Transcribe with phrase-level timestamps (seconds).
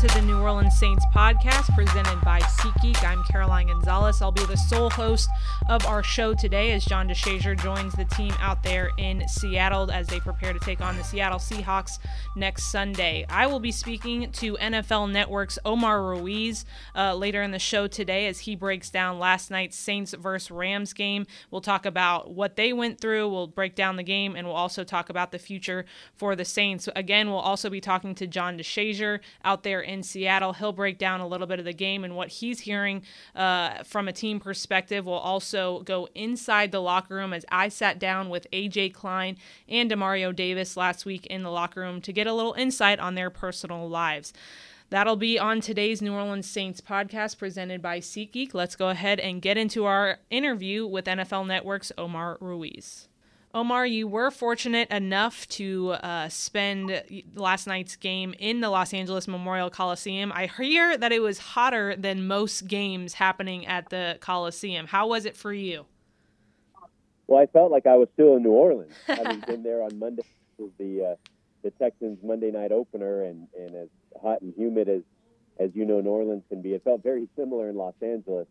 [0.00, 3.04] to the New Orleans Saints podcast presented by SeatGeek.
[3.06, 4.22] I'm Caroline Gonzalez.
[4.22, 5.28] I'll be the sole host
[5.68, 10.06] of our show today as John DeShazier joins the team out there in Seattle as
[10.06, 11.98] they prepare to take on the Seattle Seahawks
[12.34, 13.26] next Sunday.
[13.28, 16.64] I will be speaking to NFL Network's Omar Ruiz
[16.96, 20.94] uh, later in the show today as he breaks down last night's Saints versus Rams
[20.94, 21.26] game.
[21.50, 24.82] We'll talk about what they went through, we'll break down the game, and we'll also
[24.82, 26.88] talk about the future for the Saints.
[26.96, 30.52] Again, we'll also be talking to John DeShazier out there in Seattle.
[30.52, 33.02] He'll break down a little bit of the game and what he's hearing
[33.34, 35.04] uh, from a team perspective.
[35.04, 39.36] We'll also go inside the locker room as I sat down with AJ Klein
[39.68, 43.16] and Demario Davis last week in the locker room to get a little insight on
[43.16, 44.32] their personal lives.
[44.90, 48.54] That'll be on today's New Orleans Saints podcast presented by SeatGeek.
[48.54, 53.09] Let's go ahead and get into our interview with NFL Network's Omar Ruiz.
[53.52, 57.02] Omar, you were fortunate enough to uh, spend
[57.34, 60.30] last night's game in the Los Angeles Memorial Coliseum.
[60.32, 64.86] I hear that it was hotter than most games happening at the Coliseum.
[64.86, 65.86] How was it for you?
[67.26, 70.22] Well, I felt like I was still in New Orleans, having been there on Monday,
[70.78, 71.14] the uh,
[71.62, 73.88] the Texans Monday night opener, and, and as
[74.22, 75.02] hot and humid as
[75.58, 76.74] as you know New Orleans can be.
[76.74, 78.46] It felt very similar in Los Angeles.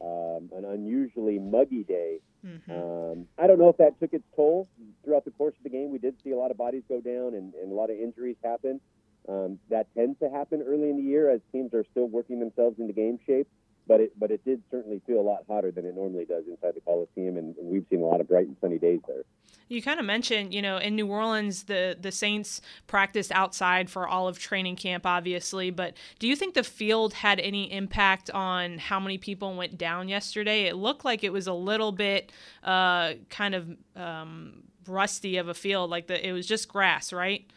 [0.00, 2.70] Um, an unusually muggy day Mm-hmm.
[2.70, 4.68] Um, I don't know if that took its toll
[5.04, 5.90] throughout the course of the game.
[5.90, 8.36] We did see a lot of bodies go down and, and a lot of injuries
[8.42, 8.80] happen.
[9.28, 12.78] Um, that tends to happen early in the year as teams are still working themselves
[12.78, 13.48] into game shape
[13.88, 16.74] but it but it did certainly feel a lot hotter than it normally does inside
[16.74, 19.22] the Coliseum, and, we've seen a lot of bright and sunny days there.
[19.68, 24.06] You kind of mentioned, you know, in New Orleans, the the Saints practiced outside for
[24.06, 25.70] all of training camp, obviously.
[25.70, 30.08] But do you think the field had any impact on how many people went down
[30.08, 30.64] yesterday?
[30.64, 32.30] It looked like it was a little bit
[32.62, 37.50] uh, kind of um, rusty of a field, like the it was just grass, right?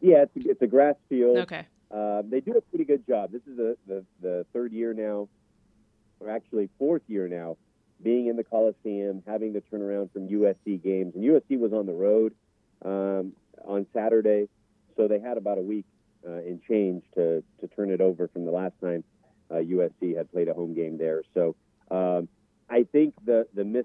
[0.00, 1.38] Yeah, it's it's a grass field.
[1.38, 1.66] Okay.
[1.94, 3.30] Uh, they do a pretty good job.
[3.30, 5.28] This is the, the, the third year now,
[6.18, 7.56] or actually fourth year now,
[8.02, 11.14] being in the Coliseum, having to turn around from USC games.
[11.14, 12.34] And USC was on the road
[12.84, 13.32] um,
[13.64, 14.48] on Saturday,
[14.96, 15.84] so they had about a week
[16.26, 19.04] uh, in change to, to turn it over from the last time
[19.50, 21.22] uh, USC had played a home game there.
[21.32, 21.54] So
[21.90, 22.28] um,
[22.68, 23.84] I think the, the miss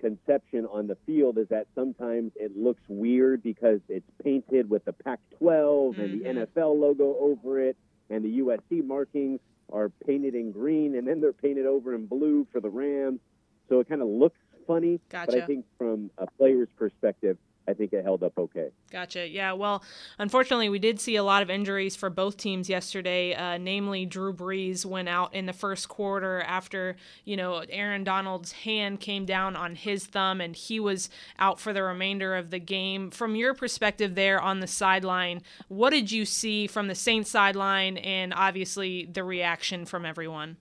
[0.00, 4.92] conception on the field is that sometimes it looks weird because it's painted with the
[4.92, 6.00] Pac 12 mm-hmm.
[6.00, 6.60] and the mm-hmm.
[6.60, 7.76] NFL logo over it,
[8.08, 9.40] and the USC markings
[9.72, 13.20] are painted in green, and then they're painted over in blue for the Rams.
[13.68, 15.00] So it kind of looks funny.
[15.10, 15.32] Gotcha.
[15.32, 17.36] But I think from a player's perspective,
[17.68, 18.70] I think it held up okay.
[18.90, 19.28] Gotcha.
[19.28, 19.52] Yeah.
[19.52, 19.84] Well,
[20.18, 23.34] unfortunately, we did see a lot of injuries for both teams yesterday.
[23.34, 28.52] Uh, namely, Drew Brees went out in the first quarter after you know Aaron Donald's
[28.52, 32.58] hand came down on his thumb, and he was out for the remainder of the
[32.58, 33.10] game.
[33.10, 37.98] From your perspective, there on the sideline, what did you see from the Saints sideline,
[37.98, 40.56] and obviously the reaction from everyone?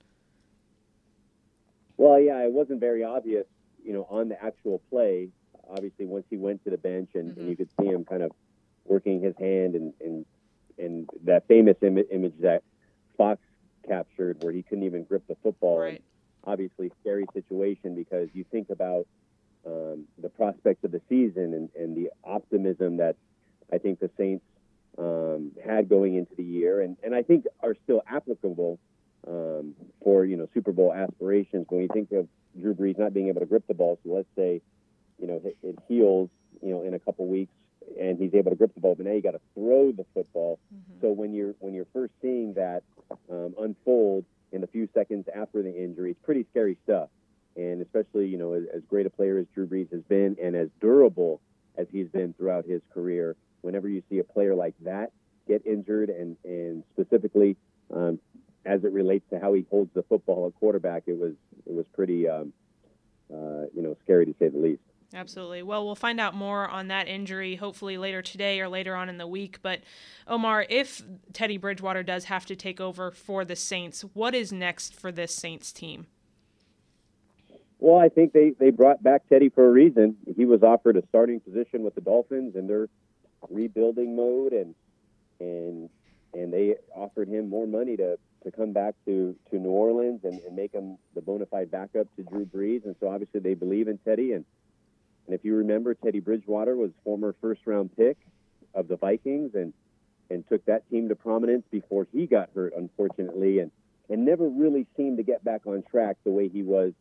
[1.97, 3.45] Well, yeah, it wasn't very obvious,
[3.83, 5.29] you know, on the actual play
[5.71, 7.39] obviously once he went to the bench and, mm-hmm.
[7.39, 8.31] and you could see him kind of
[8.85, 10.25] working his hand and and
[10.77, 12.63] and that famous Im- image that
[13.17, 13.41] Fox
[13.87, 15.79] captured where he couldn't even grip the football.
[15.79, 16.01] Right.
[16.45, 19.05] Obviously, scary situation because you think about
[19.65, 23.17] um, the prospects of the season and, and the optimism that
[23.71, 24.45] I think the Saints
[24.97, 28.79] um, had going into the year, and, and I think are still applicable
[29.27, 31.65] um, for you know Super Bowl aspirations.
[31.69, 32.27] When you think of
[32.59, 34.61] Drew Brees not being able to grip the ball, so let's say
[35.19, 36.29] you know, it, it heals,
[36.61, 37.53] you know, in a couple weeks
[37.99, 38.95] and he's able to grip the ball.
[38.95, 40.59] But now you got to throw the football.
[40.73, 41.01] Mm-hmm.
[41.01, 42.83] So when you're when you're first seeing that
[43.29, 47.09] um, unfold in the few seconds after the injury, it's pretty scary stuff.
[47.55, 50.55] And especially, you know, as, as great a player as Drew Brees has been, and
[50.55, 51.41] as durable
[51.77, 55.11] as he's been throughout his career, whenever you see a player like that
[55.47, 57.57] get injured, and and specifically
[57.93, 58.19] um,
[58.65, 61.33] as it relates to how he holds the football at quarterback, it was
[61.65, 62.53] it was pretty, um,
[63.33, 64.81] uh, you know, scary to say the least.
[65.19, 65.63] Absolutely.
[65.63, 69.17] Well, we'll find out more on that injury hopefully later today or later on in
[69.17, 69.59] the week.
[69.61, 69.81] But,
[70.25, 74.97] Omar, if Teddy Bridgewater does have to take over for the Saints, what is next
[74.97, 76.07] for this Saints team?
[77.79, 80.15] Well, I think they, they brought back Teddy for a reason.
[80.37, 82.87] He was offered a starting position with the Dolphins in their
[83.49, 84.73] rebuilding mode, and
[85.41, 85.89] and
[86.33, 90.39] and they offered him more money to, to come back to, to New Orleans and,
[90.41, 92.85] and make him the bona fide backup to Drew Brees.
[92.85, 94.45] And so obviously they believe in Teddy and–
[95.29, 98.17] and if you remember, Teddy Bridgewater was former first round pick
[98.73, 99.73] of the Vikings and
[100.31, 103.69] and took that team to prominence before he got hurt, unfortunately, and
[104.09, 106.93] and never really seemed to get back on track the way he was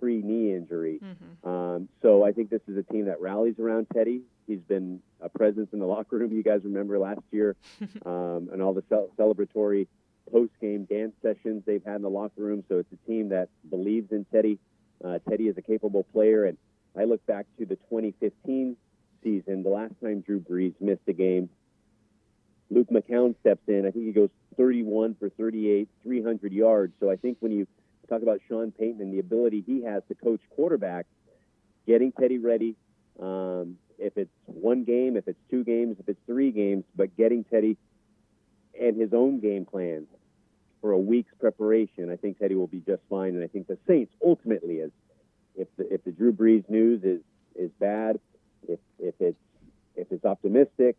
[0.00, 1.00] pre-knee injury.
[1.00, 1.48] Mm-hmm.
[1.48, 4.22] Um, so I think this is a team that rallies around Teddy.
[4.48, 6.32] He's been a presence in the locker room.
[6.32, 7.54] You guys remember last year,
[8.04, 9.86] um, and all the ce- celebratory
[10.32, 12.64] post-game dance sessions they've had in the locker room.
[12.68, 14.58] So it's a team that believes in Teddy.
[15.04, 16.58] Uh, Teddy is a capable player, and
[16.98, 18.76] I look back to the 2015
[19.22, 21.48] season, the last time Drew Brees missed a game.
[22.70, 23.86] Luke McCown steps in.
[23.86, 26.92] I think he goes 31 for 38, 300 yards.
[27.00, 27.66] So I think when you
[28.08, 31.04] talk about Sean Payton and the ability he has to coach quarterbacks,
[31.86, 32.76] getting Teddy ready,
[33.20, 37.44] um, if it's one game, if it's two games, if it's three games, but getting
[37.44, 37.76] Teddy
[38.80, 40.06] and his own game plan
[40.80, 43.34] for a week's preparation, I think Teddy will be just fine.
[43.34, 44.90] And I think the Saints ultimately is
[45.56, 47.20] if the if the Drew Brees news is
[47.54, 48.18] is bad,
[48.68, 49.38] if if it's
[49.96, 50.96] if it's optimistic,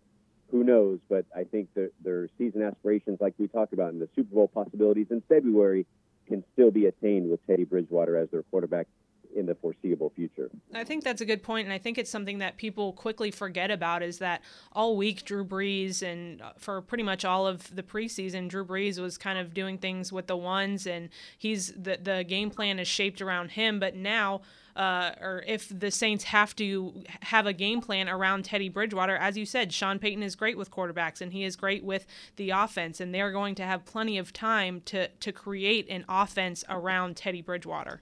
[0.51, 0.99] who knows?
[1.09, 4.47] But I think that their season aspirations, like we talked about, and the Super Bowl
[4.47, 5.85] possibilities in February,
[6.27, 8.87] can still be attained with Teddy Bridgewater as their quarterback
[9.35, 10.49] in the foreseeable future.
[10.73, 13.71] I think that's a good point, and I think it's something that people quickly forget
[13.71, 14.41] about is that
[14.71, 18.99] all week Drew Brees and uh, for pretty much all of the preseason, Drew Brees
[18.99, 22.87] was kind of doing things with the ones, and he's the the game plan is
[22.87, 23.79] shaped around him.
[23.79, 24.41] But now
[24.75, 29.37] uh, or if the Saints have to have a game plan around Teddy Bridgewater, as
[29.37, 32.05] you said, Sean Payton is great with quarterbacks and he is great with
[32.37, 36.63] the offense, and they're going to have plenty of time to to create an offense
[36.69, 38.01] around Teddy Bridgewater.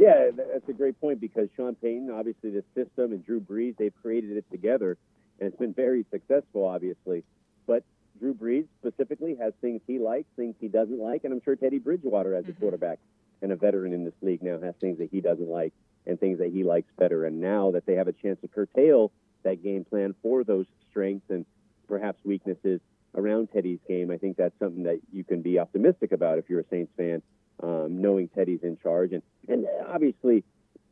[0.00, 3.92] Yeah, that's a great point because Sean Payton, obviously, the system and Drew Brees, they've
[4.00, 4.96] created it together,
[5.38, 7.22] and it's been very successful, obviously.
[7.66, 7.84] But
[8.18, 11.78] Drew Brees specifically has things he likes, things he doesn't like, and I'm sure Teddy
[11.78, 12.60] Bridgewater as a mm-hmm.
[12.62, 12.98] quarterback
[13.42, 15.74] and a veteran in this league now has things that he doesn't like
[16.06, 17.26] and things that he likes better.
[17.26, 19.12] And now that they have a chance to curtail
[19.42, 21.44] that game plan for those strengths and
[21.88, 22.80] perhaps weaknesses
[23.14, 26.60] around Teddy's game, I think that's something that you can be optimistic about if you're
[26.60, 27.20] a Saints fan,
[27.62, 29.12] um, knowing Teddy's in charge.
[29.12, 30.44] And, and obviously,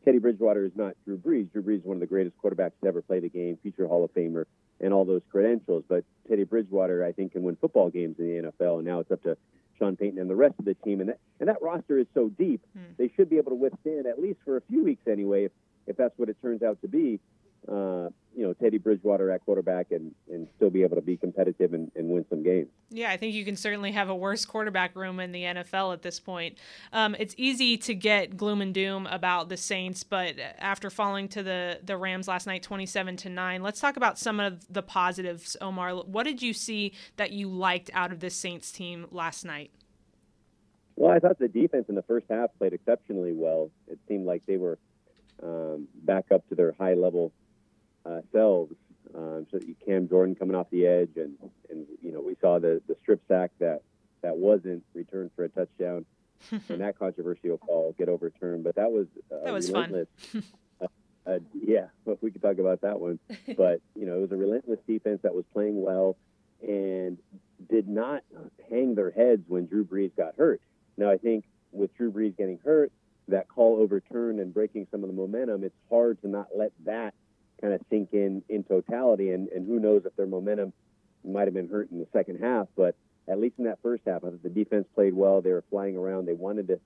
[0.04, 1.52] Teddy Bridgewater is not Drew Brees.
[1.52, 4.04] Drew Brees is one of the greatest quarterbacks to ever play the game, future Hall
[4.04, 4.44] of Famer,
[4.80, 5.84] and all those credentials.
[5.88, 8.78] But Teddy Bridgewater, I think, can win football games in the NFL.
[8.78, 9.36] And now it's up to
[9.78, 11.00] Sean Payton and the rest of the team.
[11.00, 12.92] And that, and that roster is so deep, hmm.
[12.96, 15.52] they should be able to withstand, at least for a few weeks anyway, if,
[15.86, 17.20] if that's what it turns out to be,
[17.66, 18.08] uh,
[18.38, 21.90] you know, Teddy Bridgewater at quarterback and, and still be able to be competitive and,
[21.96, 22.68] and win some games.
[22.88, 26.02] Yeah, I think you can certainly have a worse quarterback room in the NFL at
[26.02, 26.56] this point.
[26.92, 31.42] Um, it's easy to get gloom and doom about the Saints, but after falling to
[31.42, 35.56] the, the Rams last night, 27 to 9, let's talk about some of the positives,
[35.60, 35.96] Omar.
[35.96, 39.72] What did you see that you liked out of this Saints team last night?
[40.94, 43.70] Well, I thought the defense in the first half played exceptionally well.
[43.88, 44.78] It seemed like they were
[45.42, 47.32] um, back up to their high level
[48.32, 48.74] selves.
[49.14, 51.34] Um, so Cam Jordan coming off the edge, and
[51.70, 53.82] and you know we saw the the strip sack that
[54.22, 56.04] that wasn't returned for a touchdown,
[56.50, 58.64] and that controversial call get overturned.
[58.64, 60.06] But that was uh, that was fun.
[60.80, 60.86] uh,
[61.26, 63.18] uh, yeah, but we could talk about that one.
[63.56, 66.16] but you know it was a relentless defense that was playing well
[66.60, 67.18] and
[67.70, 68.22] did not
[68.68, 70.60] hang their heads when Drew Brees got hurt.
[70.96, 72.92] Now I think with Drew Brees getting hurt,
[73.28, 77.14] that call overturned and breaking some of the momentum, it's hard to not let that
[77.60, 79.30] kind of sink in in totality.
[79.30, 80.72] And, and who knows if their momentum
[81.24, 82.68] might have been hurt in the second half.
[82.76, 82.94] But
[83.28, 85.40] at least in that first half, I thought the defense played well.
[85.40, 86.26] They were flying around.
[86.26, 86.80] They wanted to,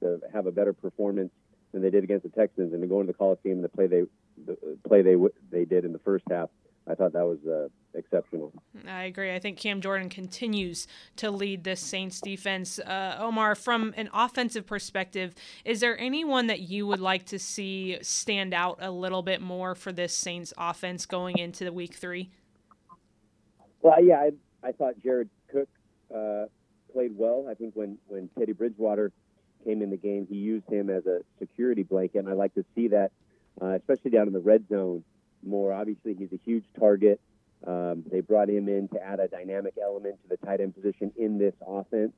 [0.00, 1.32] to have a better performance
[1.72, 2.72] than they did against the Texans.
[2.72, 4.02] And to go into the Coliseum and the play they
[4.44, 4.56] the
[4.86, 5.16] play they
[5.50, 6.50] they did in the first half,
[6.88, 8.52] I thought that was uh, exceptional.
[8.86, 9.34] I agree.
[9.34, 12.78] I think Cam Jordan continues to lead this Saints defense.
[12.78, 17.98] Uh, Omar, from an offensive perspective, is there anyone that you would like to see
[18.02, 22.30] stand out a little bit more for this Saints offense going into the week three?
[23.82, 24.30] Well, yeah, I,
[24.62, 25.68] I thought Jared Cook
[26.14, 26.44] uh,
[26.92, 27.46] played well.
[27.50, 29.12] I think when, when Teddy Bridgewater
[29.64, 32.64] came in the game, he used him as a security blanket, and I like to
[32.76, 33.10] see that,
[33.60, 35.02] uh, especially down in the red zone
[35.46, 35.72] more.
[35.72, 37.20] Obviously, he's a huge target.
[37.66, 41.12] Um, they brought him in to add a dynamic element to the tight end position
[41.16, 42.12] in this offense.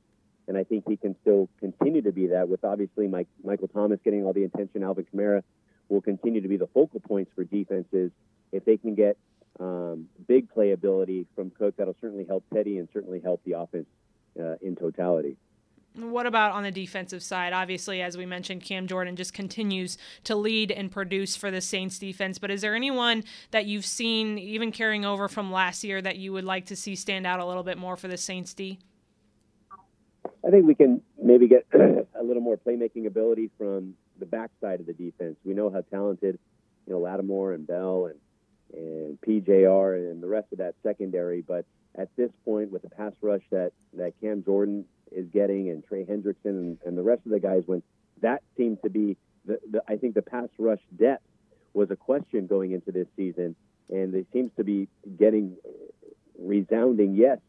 [0.47, 3.99] And I think he can still continue to be that with obviously Mike, Michael Thomas
[4.03, 4.83] getting all the attention.
[4.83, 5.43] Alvin Kamara
[5.89, 8.11] will continue to be the focal points for defenses.
[8.51, 9.17] If they can get
[9.59, 13.87] um, big playability from Cook, that'll certainly help Teddy and certainly help the offense
[14.39, 15.37] uh, in totality.
[15.99, 17.51] What about on the defensive side?
[17.51, 21.99] Obviously, as we mentioned, Cam Jordan just continues to lead and produce for the Saints
[21.99, 22.37] defense.
[22.37, 26.31] But is there anyone that you've seen, even carrying over from last year, that you
[26.31, 28.79] would like to see stand out a little bit more for the Saints D?
[30.45, 34.85] I think we can maybe get a little more playmaking ability from the backside of
[34.85, 35.35] the defense.
[35.43, 36.39] We know how talented,
[36.87, 38.19] you know, Lattimore and Bell and
[38.71, 41.65] and PJR and the rest of that secondary, but
[41.95, 46.05] at this point, with the pass rush that that Cam Jordan is getting and Trey
[46.05, 47.81] Hendrickson and, and the rest of the guys when
[48.21, 51.23] that seemed to be the, the, I think the pass rush depth
[51.73, 53.55] was a question going into this season,
[53.89, 54.87] and it seems to be
[55.17, 55.57] getting
[56.37, 57.39] resounding yes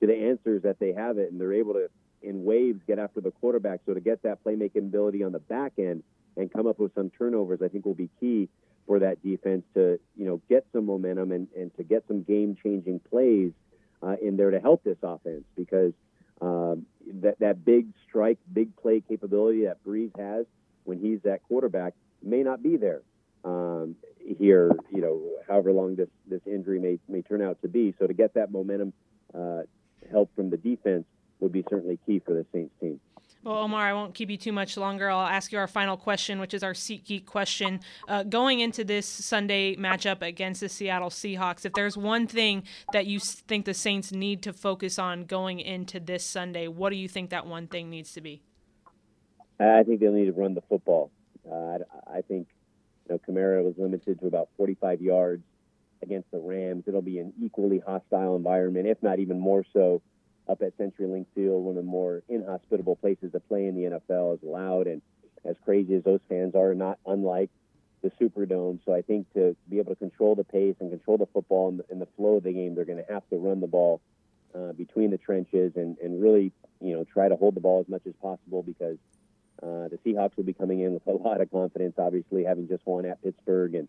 [0.00, 1.88] to the answers that they have it, and they're able to
[2.22, 3.80] in waves get after the quarterback.
[3.86, 6.02] So to get that playmaking ability on the back end
[6.36, 8.48] and come up with some turnovers, I think will be key
[8.86, 12.56] for that defense to you know get some momentum and, and to get some game
[12.62, 13.52] changing plays
[14.02, 15.44] uh, in there to help this offense.
[15.56, 15.92] Because
[16.40, 16.86] um,
[17.20, 20.46] that that big strike, big play capability that Brees has
[20.84, 23.02] when he's that quarterback may not be there
[23.44, 23.96] um,
[24.38, 24.70] here.
[24.90, 27.94] You know, however long this this injury may may turn out to be.
[27.98, 28.92] So to get that momentum
[29.34, 29.62] uh,
[30.10, 31.04] help from the defense
[31.40, 33.00] would be certainly key for the Saints team.
[33.48, 35.08] Well, Omar, I won't keep you too much longer.
[35.08, 37.80] I'll ask you our final question, which is our SeatGeek question.
[38.06, 43.06] Uh, going into this Sunday matchup against the Seattle Seahawks, if there's one thing that
[43.06, 47.08] you think the Saints need to focus on going into this Sunday, what do you
[47.08, 48.42] think that one thing needs to be?
[49.58, 51.10] I think they'll need to run the football.
[51.50, 52.48] Uh, I think
[53.08, 55.42] you know, Kamara was limited to about 45 yards
[56.02, 56.84] against the Rams.
[56.86, 60.02] It'll be an equally hostile environment, if not even more so,
[60.48, 64.34] up at CenturyLink Field, one of the more inhospitable places to play in the NFL,
[64.34, 65.02] as loud and
[65.44, 67.50] as crazy as those fans are, not unlike
[68.02, 68.80] the Superdome.
[68.84, 71.80] So I think to be able to control the pace and control the football and
[71.80, 74.00] the, and the flow of the game, they're going to have to run the ball
[74.54, 77.88] uh, between the trenches and, and really, you know, try to hold the ball as
[77.88, 78.96] much as possible because
[79.62, 82.86] uh, the Seahawks will be coming in with a lot of confidence, obviously having just
[82.86, 83.88] won at Pittsburgh and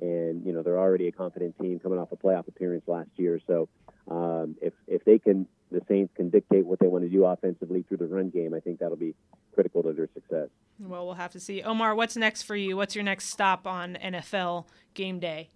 [0.00, 3.40] and you know they're already a confident team coming off a playoff appearance last year.
[3.46, 3.68] So
[4.10, 7.82] um, if if they can, the Saints can dictate what they want to do offensively
[7.82, 8.54] through the run game.
[8.54, 9.14] I think that'll be
[9.54, 10.48] critical to their success.
[10.78, 11.62] Well, we'll have to see.
[11.62, 12.76] Omar, what's next for you?
[12.76, 15.50] What's your next stop on NFL game day?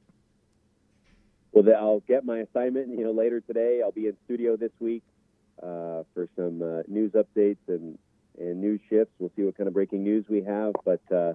[1.53, 2.89] Well, I'll get my assignment.
[2.89, 5.03] You know, later today, I'll be in studio this week
[5.63, 7.99] uh, for some uh, news updates and
[8.39, 9.15] and news shifts.
[9.19, 11.33] We'll see what kind of breaking news we have, but uh,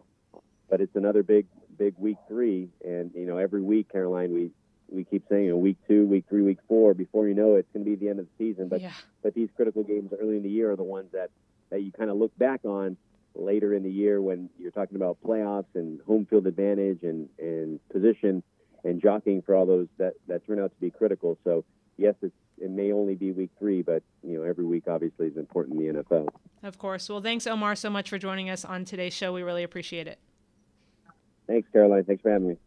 [0.70, 1.48] but it's another big
[1.82, 4.52] big week three, and you know every week, Caroline, we
[4.88, 6.94] we keep saying, you know, week two, week three, week four.
[6.94, 8.68] Before you know it, it's going to be the end of the season.
[8.68, 8.92] But yeah.
[9.24, 11.32] but these critical games early in the year are the ones that
[11.72, 12.98] that you kind of look back on
[13.34, 17.80] later in the year when you're talking about playoffs and home field advantage and and
[17.90, 18.44] position
[18.84, 21.40] and jockeying for all those that that turn out to be critical.
[21.44, 21.66] So
[21.98, 25.38] yes, it's it may only be week three, but you know every week obviously is
[25.38, 26.28] important in the NFL.
[26.62, 27.10] Of course.
[27.10, 29.34] Well, thanks Omar so much for joining us on today's show.
[29.34, 30.20] We really appreciate it.
[31.51, 32.05] Thanks, Caroline.
[32.05, 32.58] Thanks for having me.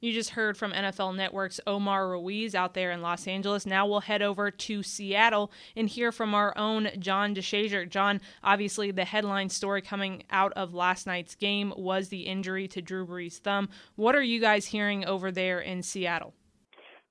[0.00, 3.66] You just heard from NFL Network's Omar Ruiz out there in Los Angeles.
[3.66, 7.88] Now we'll head over to Seattle and hear from our own John DeShazier.
[7.88, 12.82] John, obviously, the headline story coming out of last night's game was the injury to
[12.82, 13.68] Drew Brees' thumb.
[13.94, 16.34] What are you guys hearing over there in Seattle?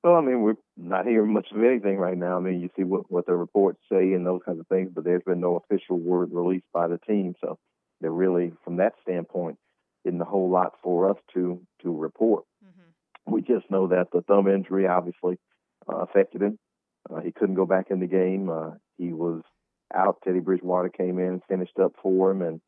[0.03, 2.37] Well, I mean, we're not hearing much of anything right now.
[2.37, 5.03] I mean, you see what, what the reports say and those kinds of things, but
[5.03, 7.35] there's been no official word released by the team.
[7.41, 7.57] So
[7.99, 9.57] they're really, from that standpoint,
[10.07, 12.45] isn't a whole lot for us to to report.
[12.65, 13.33] Mm-hmm.
[13.33, 15.37] We just know that the thumb injury obviously
[15.87, 16.57] uh, affected him.
[17.09, 18.49] Uh, he couldn't go back in the game.
[18.49, 19.41] Uh, he was
[19.93, 20.17] out.
[20.23, 22.61] Teddy Bridgewater came in and finished up for him, and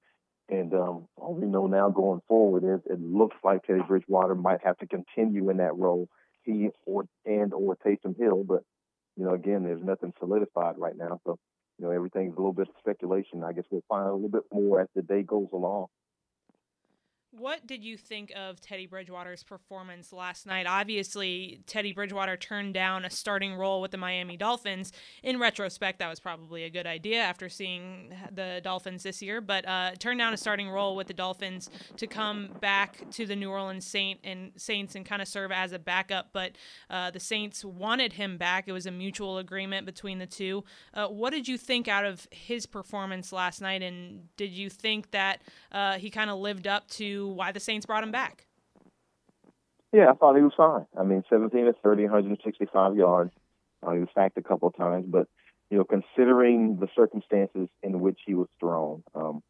[0.49, 4.63] and um, all we know now going forward is it looks like Teddy Bridgewater might
[4.63, 6.07] have to continue in that role.
[6.43, 8.63] He or and or Taysom Hill, but
[9.15, 11.19] you know again, there's nothing solidified right now.
[11.25, 11.37] So
[11.77, 13.43] you know everything's a little bit of speculation.
[13.43, 15.87] I guess we'll find a little bit more as the day goes along.
[17.31, 20.65] What did you think of Teddy Bridgewater's performance last night?
[20.67, 24.91] Obviously, Teddy Bridgewater turned down a starting role with the Miami Dolphins.
[25.21, 29.67] In retrospect, that was probably a good idea after seeing the Dolphins this year, but
[29.67, 33.51] uh, turned down a starting role with the Dolphins to come back to the New
[33.51, 36.29] Orleans Saint and Saints and kind of serve as a backup.
[36.33, 36.53] But
[36.89, 38.67] uh, the Saints wanted him back.
[38.67, 40.63] It was a mutual agreement between the two.
[40.95, 43.83] Uh, what did you think out of his performance last night?
[43.83, 47.85] And did you think that uh, he kind of lived up to why the Saints
[47.85, 48.45] brought him back.
[49.91, 50.85] Yeah, I thought he was fine.
[50.97, 53.31] I mean, 17 to 30, 165 yards.
[53.81, 55.27] Uh, he was sacked a couple of times, but
[55.69, 59.41] you know, considering the circumstances in which he was thrown, um,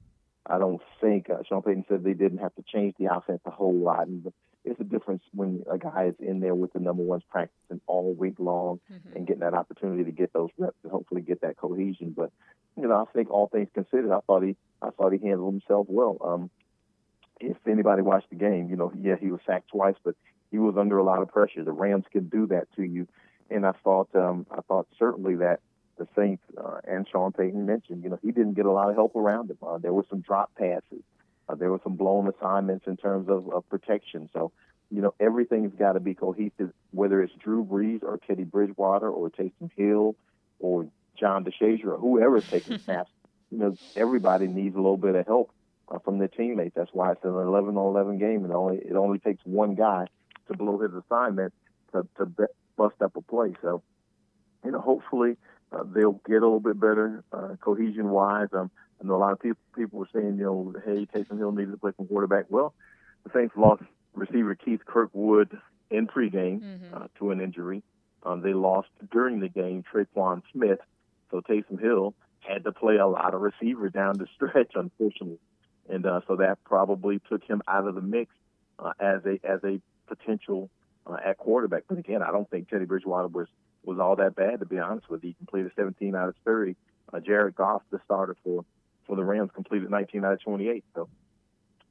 [0.46, 3.52] I don't think uh, Sean Payton said they didn't have to change the offense a
[3.52, 4.08] whole lot.
[4.08, 4.32] And
[4.66, 8.14] it's a difference when a guy is in there with the number ones practicing all
[8.14, 9.16] week long mm-hmm.
[9.16, 12.14] and getting that opportunity to get those reps and hopefully get that cohesion.
[12.16, 12.32] But
[12.76, 15.88] you know, I think all things considered, I thought he I thought he handled himself
[15.90, 16.18] well.
[16.22, 16.50] Um,
[17.40, 20.16] if anybody watched the game, you know, yeah, he was sacked twice, but
[20.52, 21.64] he was under a lot of pressure.
[21.64, 23.08] The Rams can do that to you,
[23.50, 25.60] and I thought, um, I thought certainly that
[25.98, 28.96] the Saints uh, and Sean Payton mentioned, you know, he didn't get a lot of
[28.96, 29.58] help around him.
[29.66, 31.04] Uh, there were some drop passes,
[31.48, 34.30] uh, there were some blown assignments in terms of, of protection.
[34.34, 34.52] So,
[34.90, 39.30] you know, everything's got to be cohesive, whether it's Drew Brees or Teddy Bridgewater or
[39.30, 40.16] Taysom Hill
[40.60, 43.12] or John DeShazier or whoever's taking snaps.
[43.52, 45.52] You know, everybody needs a little bit of help
[46.04, 46.76] from their teammates.
[46.76, 50.06] That's why it's an 11 on 11 game, and only it only takes one guy
[50.48, 51.54] to blow his assignment
[51.94, 52.26] to to
[52.78, 53.54] bust up a play.
[53.62, 53.82] So,
[54.64, 55.38] you know, hopefully
[55.72, 58.48] uh, they'll get a little bit better uh, cohesion wise.
[58.54, 61.52] Um, I know a lot of people people were saying, you know, hey, Taysom Hill
[61.52, 62.46] needed to play some quarterback.
[62.50, 62.74] Well,
[63.24, 65.58] the Saints lost receiver Keith Kirkwood
[65.90, 66.96] in pregame mm-hmm.
[66.96, 67.84] uh, to an injury.
[68.24, 70.80] Um, they lost during the game Tre'Quan Smith,
[71.32, 75.40] so Taysom Hill had to play a lot of receiver down the stretch, unfortunately,
[75.90, 78.32] and uh, so that probably took him out of the mix
[78.78, 80.70] uh, as a as a potential
[81.08, 81.84] uh, at quarterback.
[81.88, 83.48] But again, I don't think Teddy Bridgewater was
[83.84, 85.30] was all that bad to be honest with you.
[85.30, 86.76] He completed 17 out of 30.
[87.12, 88.64] Uh, Jared Goff, the starter for
[89.08, 90.84] for the Rams, completed 19 out of 28.
[90.94, 91.10] So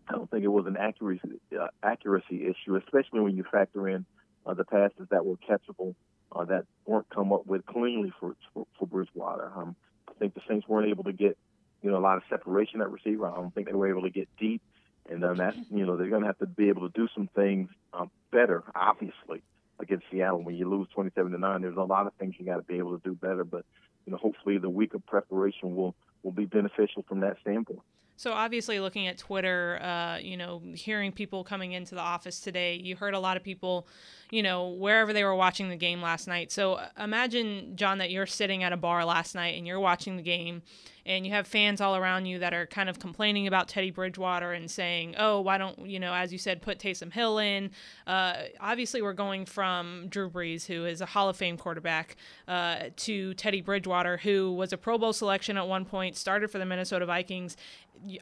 [0.08, 4.06] I don't think it was an accuracy uh, accuracy issue, especially when you factor in
[4.46, 5.94] uh, the passes that were catchable
[6.32, 9.50] uh, that weren't come up with cleanly for for, for Bridgewater.
[9.56, 9.76] Um,
[10.08, 11.36] I think the Saints weren't able to get
[11.82, 13.26] you know a lot of separation at receiver.
[13.26, 14.62] I don't think they were able to get deep,
[15.08, 17.28] and then that you know they're going to have to be able to do some
[17.34, 19.42] things um, better, obviously
[19.80, 20.42] against Seattle.
[20.42, 22.78] When you lose 27 to nine, there's a lot of things you got to be
[22.78, 23.44] able to do better.
[23.44, 23.64] But
[24.06, 27.80] you know, hopefully the week of preparation will will be beneficial from that standpoint.
[28.18, 32.74] So obviously, looking at Twitter, uh, you know, hearing people coming into the office today,
[32.74, 33.86] you heard a lot of people,
[34.32, 36.50] you know, wherever they were watching the game last night.
[36.50, 40.16] So uh, imagine, John, that you're sitting at a bar last night and you're watching
[40.16, 40.62] the game,
[41.08, 44.52] and you have fans all around you that are kind of complaining about Teddy Bridgewater
[44.52, 47.70] and saying, "Oh, why don't you know, as you said, put Taysom Hill in?"
[48.06, 52.90] Uh, obviously, we're going from Drew Brees, who is a Hall of Fame quarterback, uh,
[52.96, 56.66] to Teddy Bridgewater, who was a Pro Bowl selection at one point, started for the
[56.66, 57.56] Minnesota Vikings.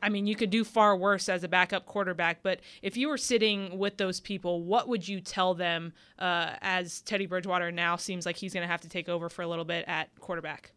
[0.01, 3.19] I mean, you could do far worse as a backup quarterback, but if you were
[3.19, 8.25] sitting with those people, what would you tell them uh, as Teddy Bridgewater now seems
[8.25, 10.73] like he's going to have to take over for a little bit at quarterback?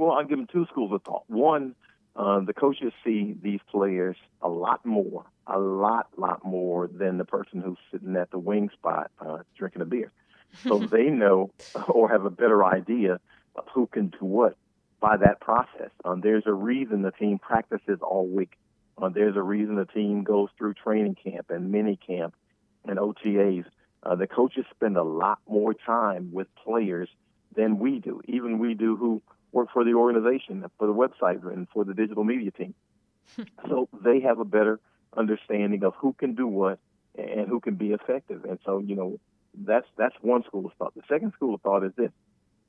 [0.00, 1.24] Well, I'll give them two schools of thought.
[1.26, 1.74] One,
[2.16, 7.26] uh, the coaches see these players a lot more, a lot, lot more than the
[7.26, 10.10] person who's sitting at the wing spot uh, drinking a beer.
[10.66, 11.50] So they know
[11.86, 13.20] or have a better idea
[13.56, 14.56] of who can do what
[15.00, 15.90] by that process.
[16.02, 18.56] Um, there's a reason the team practices all week.
[18.96, 22.34] Uh, there's a reason the team goes through training camp and mini camp
[22.86, 23.66] and OTAs.
[24.02, 27.10] Uh, the coaches spend a lot more time with players
[27.54, 28.22] than we do.
[28.24, 29.20] Even we do who
[29.52, 32.74] work for the organization, for the website, and for the digital media team.
[33.68, 34.80] so they have a better
[35.16, 36.78] understanding of who can do what
[37.16, 38.44] and who can be effective.
[38.44, 39.18] And so, you know,
[39.54, 40.94] that's that's one school of thought.
[40.94, 42.10] The second school of thought is this: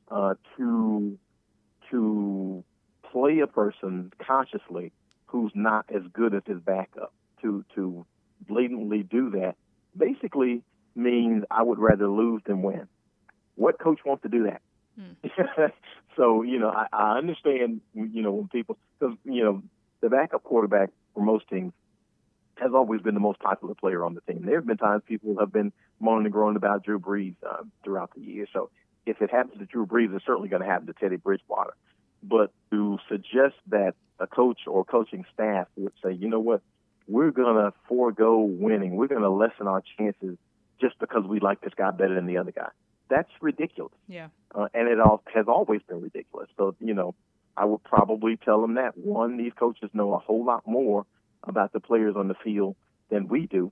[0.10, 1.18] uh, to
[1.92, 2.64] to
[3.12, 4.92] play a person consciously
[5.26, 7.14] who's not as good as his backup.
[7.42, 8.06] To to
[8.48, 9.56] blatantly do that
[9.96, 10.64] basically
[10.96, 12.88] means I would rather lose than win.
[13.56, 14.62] What coach wants to do that?
[16.18, 17.82] So you know, I, I understand.
[17.94, 19.64] You know, when people because you know
[20.02, 21.74] the backup quarterback for most teams
[22.56, 24.46] has always been the most popular player on the team.
[24.46, 28.12] There have been times people have been moaning and groaning about Drew Brees uh, throughout
[28.16, 28.46] the year.
[28.54, 28.70] So
[29.06, 31.74] if it happens to Drew Brees, it's certainly going to happen to Teddy Bridgewater.
[32.22, 36.62] But to suggest that a coach or coaching staff would say, you know what,
[37.08, 40.38] we're going to forego winning, we're going to lessen our chances
[40.80, 42.70] just because we like this guy better than the other guy
[43.12, 43.94] that's ridiculous.
[44.08, 44.30] Yeah.
[44.56, 46.50] Uh, and it all has always been ridiculous.
[46.58, 47.14] So you know,
[47.56, 51.06] I would probably tell them that one, these coaches know a whole lot more
[51.44, 52.76] about the players on the field
[53.10, 53.72] than we do,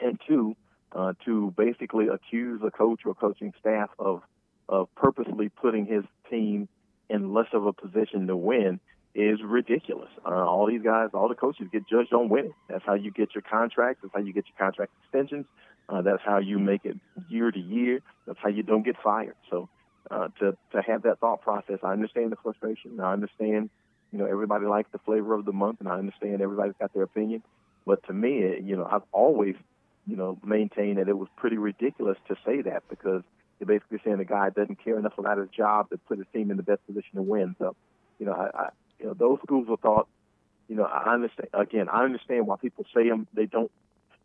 [0.00, 0.56] and two,
[0.92, 4.22] uh, to basically accuse a coach or coaching staff of
[4.68, 6.68] of purposely putting his team
[7.10, 8.80] in less of a position to win
[9.14, 10.08] is ridiculous.
[10.24, 12.54] Uh, all these guys, all the coaches get judged on winning.
[12.68, 14.00] That's how you get your contracts.
[14.02, 15.46] That's how you get your contract extensions.
[15.88, 16.96] Uh, that's how you make it
[17.28, 18.00] year to year.
[18.26, 19.34] That's how you don't get fired.
[19.50, 19.68] So
[20.10, 23.00] uh, to to have that thought process, I understand the frustration.
[23.00, 23.70] I understand,
[24.12, 27.02] you know, everybody likes the flavor of the month, and I understand everybody's got their
[27.02, 27.42] opinion.
[27.86, 29.56] But to me, it, you know, I've always,
[30.06, 33.22] you know, maintained that it was pretty ridiculous to say that because
[33.58, 36.50] you're basically saying the guy doesn't care enough about his job to put his team
[36.50, 37.56] in the best position to win.
[37.58, 37.76] So,
[38.18, 38.68] you know, I, I
[38.98, 40.08] you know, those schools of thought,
[40.68, 41.50] you know, I understand.
[41.52, 43.26] Again, I understand why people say them.
[43.34, 43.70] They don't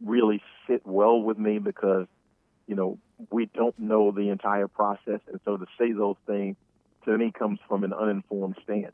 [0.04, 2.08] really sit well with me because,
[2.68, 2.98] you know,
[3.32, 6.56] we don't know the entire process, and so to say those things
[7.06, 8.94] to me comes from an uninformed stance.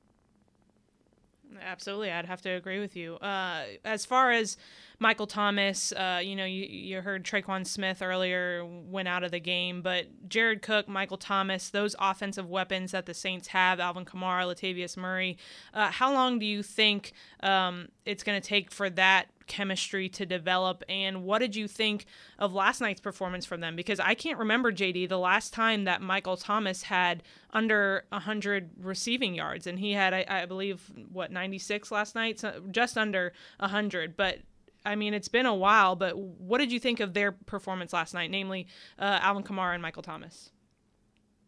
[1.62, 3.16] Absolutely, I'd have to agree with you.
[3.16, 4.58] Uh, as far as
[5.00, 9.40] Michael Thomas, uh, you know, you, you heard Tre'Quan Smith earlier went out of the
[9.40, 14.44] game, but Jared Cook, Michael Thomas, those offensive weapons that the Saints have, Alvin Kamara,
[14.44, 15.38] Latavius Murray,
[15.74, 20.26] uh, how long do you think um, it's going to take for that chemistry to
[20.26, 20.84] develop?
[20.90, 22.06] And what did you think
[22.40, 23.76] of last night's performance from them?
[23.76, 29.36] Because I can't remember, JD, the last time that Michael Thomas had under 100 receiving
[29.36, 29.68] yards.
[29.68, 32.40] And he had, I, I believe, what, 96 last night?
[32.40, 34.18] So just under 100.
[34.18, 34.40] But
[34.86, 38.14] I mean, it's been a while, but what did you think of their performance last
[38.14, 38.68] night, namely
[39.00, 40.52] uh, Alvin Kamara and Michael Thomas?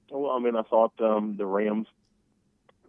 [0.09, 1.87] Well, I mean, I thought um, the Rams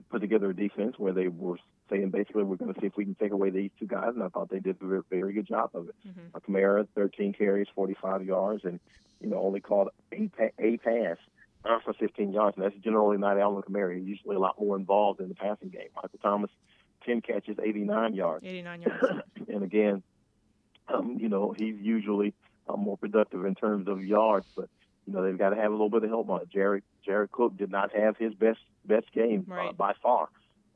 [0.09, 1.59] put together a defense where they were
[1.91, 4.23] saying basically we're going to see if we can take away these two guys, and
[4.23, 5.95] I thought they did a very good job of it.
[6.07, 6.21] Mm-hmm.
[6.35, 8.81] Uh, Kamara, 13 carries, 45 yards, and
[9.21, 11.17] you know only called a, a pass
[11.65, 13.97] uh, for 15 yards, and that's generally not Alvin Kamara.
[13.97, 15.89] He's usually a lot more involved in the passing game.
[15.97, 16.51] Michael Thomas,
[17.05, 18.45] 10 catches, 89 yards.
[18.45, 19.23] 89 yards.
[19.49, 20.03] and again,
[20.89, 22.35] um, you know he's usually
[22.69, 24.69] uh, more productive in terms of yards, but
[25.07, 26.51] you know they've got to have a little bit of help on it.
[26.51, 29.69] Jared Jared Cook did not have his best best game uh, right.
[29.71, 30.29] uh, by far.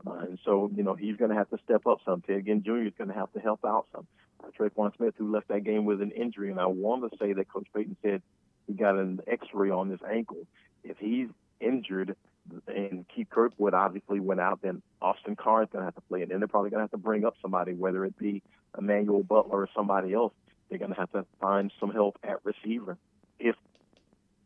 [0.07, 2.23] Uh, and so, you know, he's going to have to step up some.
[2.23, 2.87] Ted Ginn Jr.
[2.87, 4.07] is going to have to help out some.
[4.43, 7.33] Uh, Tre'Quan Smith, who left that game with an injury, and I want to say
[7.33, 8.23] that Coach Payton said
[8.67, 10.47] he got an X-ray on his ankle.
[10.85, 11.29] If he's
[11.61, 12.17] injured,
[12.67, 16.23] and Keith Kirkwood obviously went out, then Austin Carr is going to have to play
[16.23, 18.43] and then they're probably going to have to bring up somebody, whether it be
[18.77, 20.33] Emmanuel Butler or somebody else.
[20.69, 22.97] They're going to have to find some help at receiver
[23.39, 23.57] if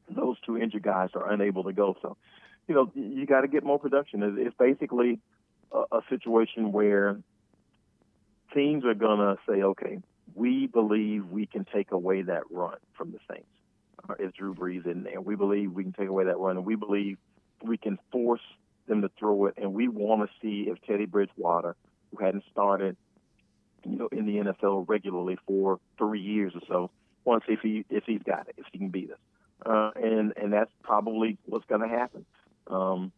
[0.08, 1.96] those two injured guys are unable to go.
[2.02, 2.16] So,
[2.68, 4.22] you know, you got to get more production.
[4.38, 5.20] It's basically
[5.76, 7.18] a, a situation where
[8.54, 9.98] teams are going to say, okay,
[10.34, 13.48] we believe we can take away that run from the Saints.
[14.08, 16.66] Uh, if Drew Brees in there, we believe we can take away that run, and
[16.66, 17.18] we believe
[17.62, 18.40] we can force
[18.86, 19.54] them to throw it.
[19.56, 21.76] And we want to see if Teddy Bridgewater,
[22.10, 22.96] who hadn't started,
[23.84, 26.90] you know, in the NFL regularly for three years or so,
[27.24, 29.18] wants to see if he if he's got it, if he can beat us.
[29.64, 32.24] Uh, and and that's probably what's going to happen.
[32.68, 33.12] Um,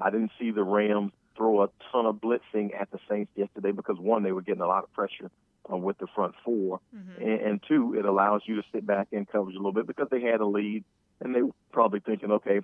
[0.00, 3.98] I didn't see the Rams throw a ton of blitzing at the Saints yesterday because
[3.98, 5.30] one, they were getting a lot of pressure
[5.70, 7.22] uh, with the front 4 mm-hmm.
[7.22, 10.08] and, and two, it allows you to sit back in coverage a little bit because
[10.10, 10.84] they had a lead,
[11.20, 12.60] and they were probably thinking, okay,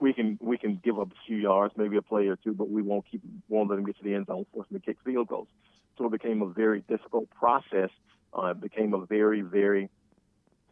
[0.00, 2.70] we can we can give up a few yards, maybe a play or two, but
[2.70, 4.96] we won't keep won't let them get to the end zone, force them to kick
[5.04, 5.48] field goals.
[5.96, 7.90] So it became a very difficult process.
[8.36, 9.90] Uh, it became a very very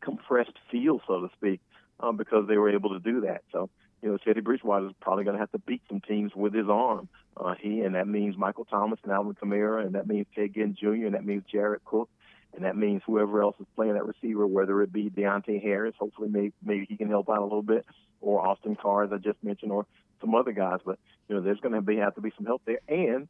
[0.01, 1.61] compressed field, so to speak,
[1.99, 3.43] um, because they were able to do that.
[3.51, 3.69] So
[4.07, 6.69] you know, Teddy Bridgewater is probably going to have to beat some teams with his
[6.69, 7.09] arm.
[7.37, 10.77] Uh, he and that means Michael Thomas and Alvin Kamara, and that means Ted Ginn
[10.79, 11.07] Jr.
[11.07, 12.09] and that means Jared Cook,
[12.55, 16.29] and that means whoever else is playing that receiver, whether it be Deonte Harris, hopefully
[16.31, 17.85] maybe, maybe he can help out a little bit,
[18.21, 19.87] or Austin Carr, as I just mentioned, or
[20.21, 20.79] some other guys.
[20.87, 23.27] But you know, there's going to be have to be some help there, and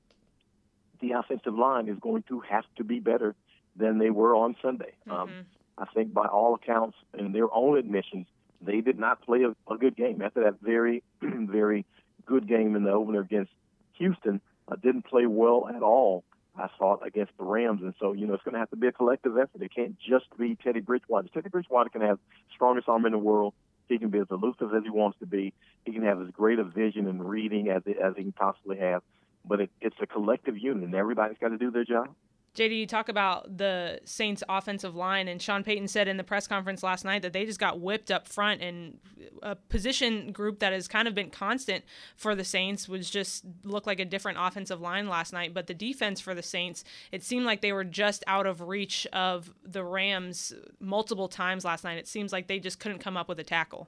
[1.00, 3.34] the offensive line is going to have to be better
[3.76, 4.92] than they were on Sunday.
[5.08, 5.38] Um, mm-hmm.
[5.38, 5.46] Um,
[5.78, 8.26] I think by all accounts and their own admissions,
[8.60, 11.84] they did not play a, a good game after that very, very
[12.24, 13.52] good game in the opener against
[13.94, 14.40] Houston.
[14.68, 16.24] Uh, didn't play well at all.
[16.58, 18.86] I thought against the Rams, and so you know it's going to have to be
[18.86, 19.60] a collective effort.
[19.60, 21.28] It can't just be Teddy Bridgewater.
[21.28, 22.18] Teddy Bridgewater can have
[22.54, 23.52] strongest arm in the world.
[23.88, 25.52] He can be as elusive as he wants to be.
[25.84, 29.02] He can have as great a vision and reading as as he can possibly have.
[29.44, 32.08] But it, it's a collective unit, and everybody's got to do their job.
[32.56, 36.48] JD, you talk about the Saints offensive line, and Sean Payton said in the press
[36.48, 38.98] conference last night that they just got whipped up front, and
[39.42, 41.84] a position group that has kind of been constant
[42.16, 45.52] for the Saints was just looked like a different offensive line last night.
[45.52, 49.06] But the defense for the Saints, it seemed like they were just out of reach
[49.12, 51.98] of the Rams multiple times last night.
[51.98, 53.86] It seems like they just couldn't come up with a tackle.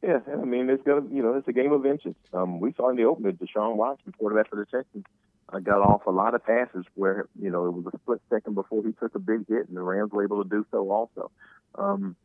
[0.00, 2.14] Yeah, I mean it's gonna, you know, it's a game of inches.
[2.32, 5.04] Um, we saw in the opener Deshaun Watson, quarterback for the Texans
[5.52, 8.54] I got off a lot of passes where you know it was a split second
[8.54, 11.30] before he took a big hit, and the Rams were able to do so also.
[11.74, 12.16] Um,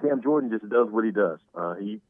[0.00, 1.38] Cam Jordan just does what he does.
[1.54, 2.00] Uh, he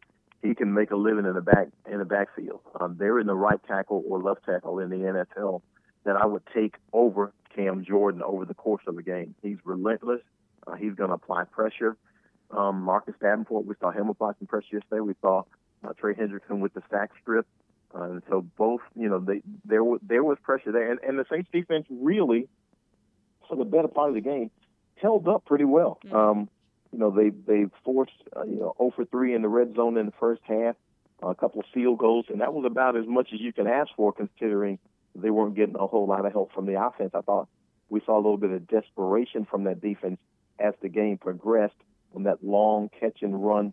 [0.42, 2.60] he can make a living in the back in the backfield.
[2.78, 5.62] Um, there is no right tackle or left tackle in the NFL
[6.04, 9.34] that I would take over Cam Jordan over the course of a game.
[9.42, 10.20] He's relentless.
[10.66, 11.96] Uh, he's going to apply pressure.
[12.50, 15.00] Um, Marcus Davenport, we saw him apply some pressure yesterday.
[15.00, 15.42] We saw
[15.82, 17.46] uh, Trey Hendrickson with the sack strip.
[17.94, 21.18] Uh, and so both, you know, they, there was there was pressure there, and, and
[21.18, 22.48] the Saints defense really,
[23.48, 24.50] for the better part of the game,
[24.96, 25.98] held up pretty well.
[26.04, 26.16] Mm-hmm.
[26.16, 26.48] Um,
[26.92, 29.96] you know, they they forced uh, you know 0 for 3 in the red zone
[29.96, 30.76] in the first half,
[31.22, 33.66] uh, a couple of field goals, and that was about as much as you can
[33.66, 34.78] ask for, considering
[35.14, 37.12] they weren't getting a whole lot of help from the offense.
[37.14, 37.48] I thought
[37.88, 40.18] we saw a little bit of desperation from that defense
[40.58, 41.74] as the game progressed,
[42.14, 43.72] on that long catch and run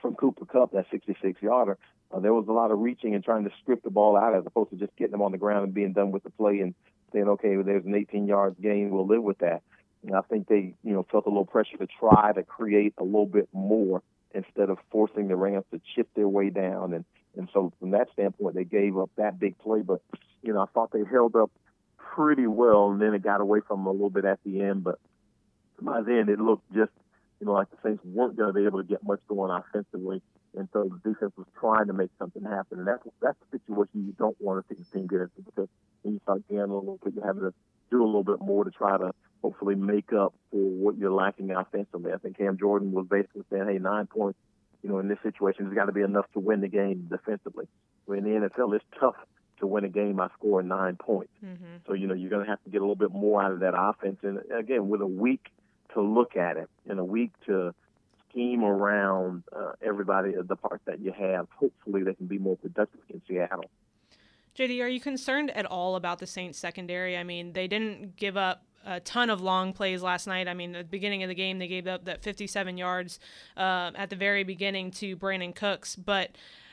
[0.00, 1.78] from Cooper Kupp, that 66 yarder,
[2.12, 4.44] uh, there was a lot of reaching and trying to strip the ball out as
[4.46, 6.74] opposed to just getting them on the ground and being done with the play and
[7.12, 9.62] saying, okay, well, there's an 18 yard gain, we'll live with that.
[10.04, 13.04] And I think they, you know, felt a little pressure to try to create a
[13.04, 14.02] little bit more
[14.34, 16.92] instead of forcing the Rams to chip their way down.
[16.92, 17.04] And
[17.36, 19.80] and so from that standpoint, they gave up that big play.
[19.80, 20.02] But
[20.42, 21.50] you know, I thought they held up
[21.96, 24.84] pretty well, and then it got away from them a little bit at the end.
[24.84, 24.98] But
[25.80, 26.90] by then, it looked just
[27.40, 30.20] you know like the Saints weren't going to be able to get much going offensively,
[30.56, 32.78] and so the defense was trying to make something happen.
[32.78, 35.68] And that's that's the situation you don't want to see the team get into because
[36.04, 37.54] you start gambling a little bit, you're having to
[37.90, 39.12] do a little bit more to try to
[39.42, 42.12] hopefully make up for what you're lacking offensively.
[42.12, 44.38] I think Cam Jordan was basically saying, "Hey, nine points."
[44.82, 47.66] You know, in this situation, it's got to be enough to win the game defensively.
[48.08, 49.14] In the NFL, it's tough
[49.62, 51.32] to win a game by scoring nine points.
[51.42, 51.76] Mm-hmm.
[51.86, 53.60] So, you know, you're going to have to get a little bit more out of
[53.60, 54.18] that offense.
[54.22, 55.46] And again, with a week
[55.94, 57.72] to look at it and a week to
[58.32, 63.00] scheme around uh, everybody, the parts that you have, hopefully they can be more productive
[63.10, 63.70] in Seattle.
[64.56, 67.16] JD, are you concerned at all about the Saints secondary?
[67.16, 70.48] I mean, they didn't give up a ton of long plays last night.
[70.48, 73.18] I mean, at the beginning of the game, they gave up that 57 yards
[73.56, 76.32] uh, at the very beginning to Brandin Cooks, but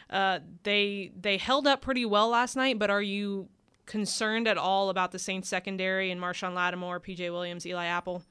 [0.09, 2.79] uh, they they held up pretty well last night.
[2.79, 3.47] But are you
[3.85, 7.29] concerned at all about the Saints secondary and Marshon Lattimore, P.J.
[7.29, 8.23] Williams, Eli Apple?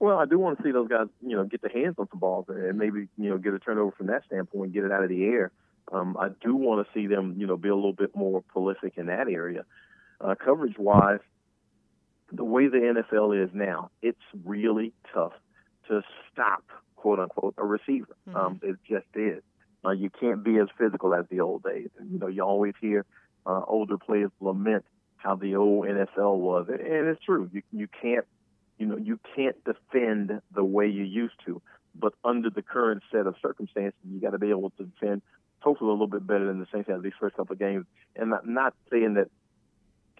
[0.00, 2.20] Well, I do want to see those guys, you know, get their hands on some
[2.20, 5.10] balls and maybe, you know, get a turnover from that standpoint, get it out of
[5.10, 5.52] the air.
[5.92, 8.94] Um, I do want to see them, you know, be a little bit more prolific
[8.96, 9.64] in that area.
[10.20, 11.20] Uh, coverage wise,
[12.32, 15.32] the way the NFL is now, it's really tough
[15.88, 16.64] to stop,
[16.96, 18.16] quote unquote, a receiver.
[18.28, 18.36] Mm-hmm.
[18.36, 19.42] Um, it just is.
[19.84, 21.88] Uh, you can't be as physical as the old days.
[21.98, 23.04] And, you know, you always hear
[23.46, 24.84] uh, older players lament
[25.16, 27.50] how the old NFL was, and it's true.
[27.52, 28.24] You you can't,
[28.80, 31.60] you know, you can't defend the way you used to.
[31.94, 35.20] But under the current set of circumstances, you got to be able to defend
[35.60, 37.84] hopefully a little bit better than the Saints have these first couple of games.
[38.16, 39.28] And not, not saying that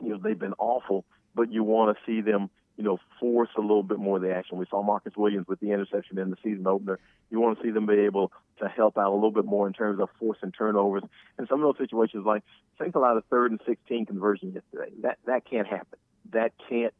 [0.00, 3.62] you know they've been awful, but you want to see them, you know, force a
[3.62, 4.58] little bit more of the action.
[4.58, 6.98] We saw Marcus Williams with the interception in the season opener.
[7.30, 9.72] You want to see them be able to help out a little bit more in
[9.72, 11.04] terms of forcing turnovers.
[11.38, 12.42] And some of those situations, like
[12.78, 14.92] think a lot of third and 16 conversion yesterday.
[15.00, 15.98] That that can't happen.
[16.32, 16.92] That can't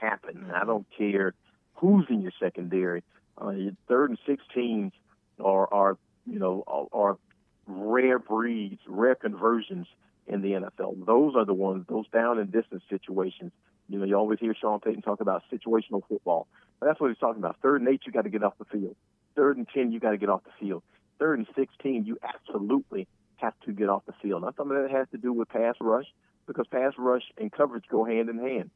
[0.00, 0.34] happen.
[0.34, 0.54] Mm-hmm.
[0.54, 1.34] I don't care
[1.74, 3.02] who's in your secondary.
[3.40, 4.92] Uh, your third and 16s
[5.40, 7.18] are are you know are, are
[7.66, 9.86] rare breeds, rare conversions
[10.26, 11.04] in the NFL.
[11.06, 13.52] Those are the ones, those down and distance situations.
[13.88, 16.46] You know, you always hear Sean Payton talk about situational football.
[16.80, 17.56] But that's what he's talking about.
[17.62, 18.96] Third and eight, you got to get off the field.
[19.34, 20.82] Third and 10, you got to get off the field.
[21.18, 24.42] Third and 16, you absolutely have to get off the field.
[24.42, 26.06] Not something that has to do with pass rush,
[26.46, 28.70] because pass rush and coverage go hand in hand.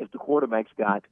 [0.00, 1.04] If the quarterback's got,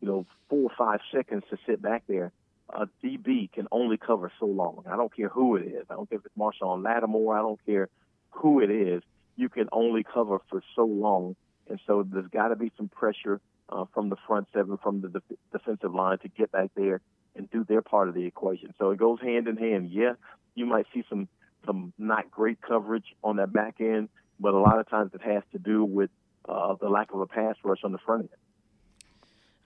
[0.00, 2.32] you know, four or five seconds to sit back there,
[2.70, 4.84] a DB can only cover so long.
[4.90, 5.86] I don't care who it is.
[5.90, 7.36] I don't care if it's Marshon Lattimore.
[7.36, 7.88] I don't care
[8.30, 9.02] who it is,
[9.36, 11.36] you can only cover for so long.
[11.68, 15.08] And so there's got to be some pressure uh, from the front seven, from the
[15.08, 17.00] def- defensive line to get back there
[17.36, 18.74] and do their part of the equation.
[18.78, 19.90] So it goes hand in hand.
[19.90, 20.14] Yeah,
[20.54, 21.28] you might see some
[21.66, 24.08] some not great coverage on that back end,
[24.40, 26.08] but a lot of times it has to do with
[26.48, 28.30] uh, the lack of a pass rush on the front end.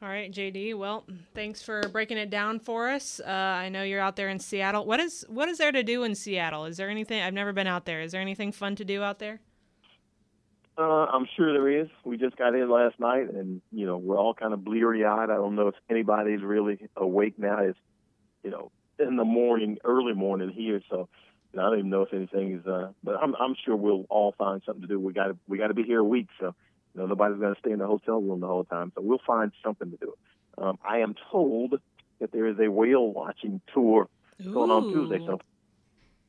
[0.02, 0.76] All right, JD.
[0.76, 3.20] Well, thanks for breaking it down for us.
[3.24, 4.84] Uh, I know you're out there in Seattle.
[4.84, 6.64] What is what is there to do in Seattle?
[6.64, 8.00] Is there anything I've never been out there?
[8.00, 9.40] Is there anything fun to do out there?
[10.76, 11.88] Uh, I'm sure there is.
[12.04, 15.30] We just got in last night, and you know we're all kind of bleary eyed.
[15.30, 17.58] I don't know if anybody's really awake now.
[17.58, 17.78] It's
[18.42, 21.08] you know in the morning, early morning here, so
[21.52, 22.66] you know, I don't even know if anything is.
[22.66, 24.98] Uh, but I'm I'm sure we'll all find something to do.
[24.98, 26.54] We got to we got to be here a week, so
[26.94, 29.20] you know, nobody's going to stay in the hotel room the whole time, so we'll
[29.26, 30.14] find something to do.
[30.58, 31.80] Um, I am told
[32.20, 34.08] that there is a whale watching tour
[34.44, 34.52] Ooh.
[34.52, 35.40] going on Tuesday, so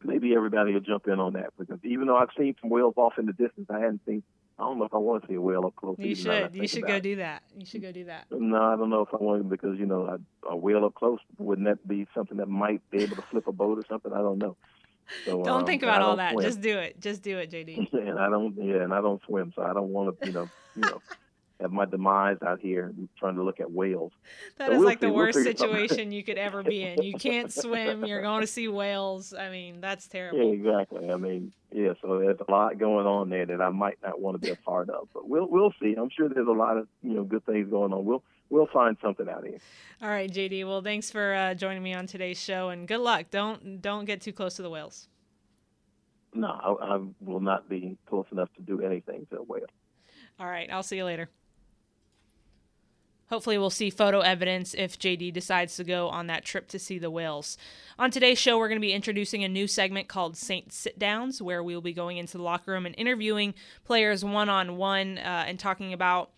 [0.03, 3.13] maybe everybody will jump in on that because even though I've seen some whales off
[3.17, 4.23] in the distance, I hadn't seen.
[4.59, 5.95] I don't know if I want to see a whale up close.
[5.97, 6.53] You should.
[6.53, 7.03] You should go it.
[7.03, 7.41] do that.
[7.57, 8.27] You should go do that.
[8.29, 10.05] No, I don't know if I want to because you know
[10.45, 13.47] a, a whale up close wouldn't that be something that might be able to flip
[13.47, 14.13] a boat or something?
[14.13, 14.55] I don't know.
[15.25, 16.33] So, don't um, think about all that.
[16.33, 16.45] Swim.
[16.45, 16.99] Just do it.
[16.99, 17.93] Just do it, JD.
[18.07, 18.55] and I don't.
[18.57, 20.27] Yeah, and I don't swim, so I don't want to.
[20.27, 20.49] You know.
[20.75, 21.01] You know.
[21.61, 24.11] have my demise out here trying to look at whales.
[24.57, 27.01] That so is we'll like see, the worst we'll situation you could ever be in.
[27.01, 28.05] You can't swim.
[28.05, 29.33] You're going to see whales.
[29.33, 30.39] I mean, that's terrible.
[30.39, 31.09] Yeah, exactly.
[31.09, 31.93] I mean, yeah.
[32.01, 34.55] So there's a lot going on there that I might not want to be a
[34.55, 35.95] part of, but we'll we'll see.
[35.97, 38.05] I'm sure there's a lot of you know good things going on.
[38.05, 39.59] We'll we'll find something out of you.
[40.01, 40.65] All right, JD.
[40.65, 43.25] Well, thanks for uh, joining me on today's show, and good luck.
[43.31, 45.09] Don't don't get too close to the whales.
[46.33, 49.65] No, I, I will not be close enough to do anything to a whale.
[50.39, 51.29] All right, I'll see you later.
[53.29, 56.99] Hopefully, we'll see photo evidence if JD decides to go on that trip to see
[56.99, 57.57] the whales.
[57.97, 61.41] On today's show, we're going to be introducing a new segment called Saint Sit Downs,
[61.41, 65.17] where we will be going into the locker room and interviewing players one on one
[65.17, 66.29] and talking about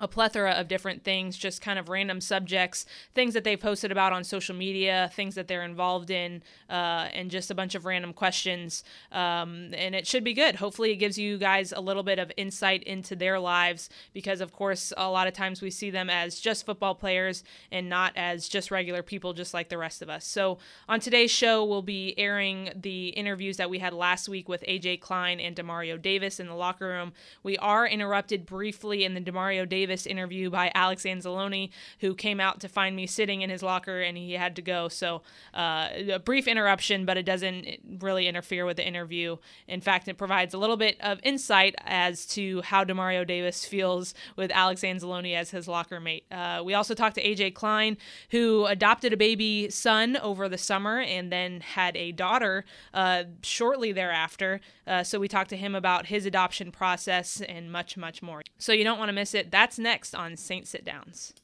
[0.00, 4.12] a plethora of different things, just kind of random subjects, things that they've posted about
[4.12, 8.12] on social media, things that they're involved in, uh, and just a bunch of random
[8.12, 8.84] questions.
[9.12, 10.56] Um, and it should be good.
[10.56, 14.52] Hopefully, it gives you guys a little bit of insight into their lives because, of
[14.52, 18.48] course, a lot of times we see them as just football players and not as
[18.48, 20.26] just regular people, just like the rest of us.
[20.26, 24.64] So, on today's show, we'll be airing the interviews that we had last week with
[24.66, 27.12] AJ Klein and Demario Davis in the locker room.
[27.42, 31.68] We are interrupted briefly in the Demario Davis Davis interview by Alex Anzalone,
[32.00, 34.88] who came out to find me sitting in his locker and he had to go.
[34.88, 35.20] So
[35.52, 37.66] uh, a brief interruption, but it doesn't
[38.00, 39.36] really interfere with the interview.
[39.68, 44.14] In fact, it provides a little bit of insight as to how Demario Davis feels
[44.36, 46.24] with Alex Anzalone as his locker mate.
[46.30, 47.98] Uh, we also talked to AJ Klein,
[48.30, 53.92] who adopted a baby son over the summer and then had a daughter uh, shortly
[53.92, 54.62] thereafter.
[54.86, 58.42] Uh, so we talked to him about his adoption process and much, much more.
[58.58, 59.50] So you don't want to miss it.
[59.50, 61.34] That's next on Saint Sit Downs.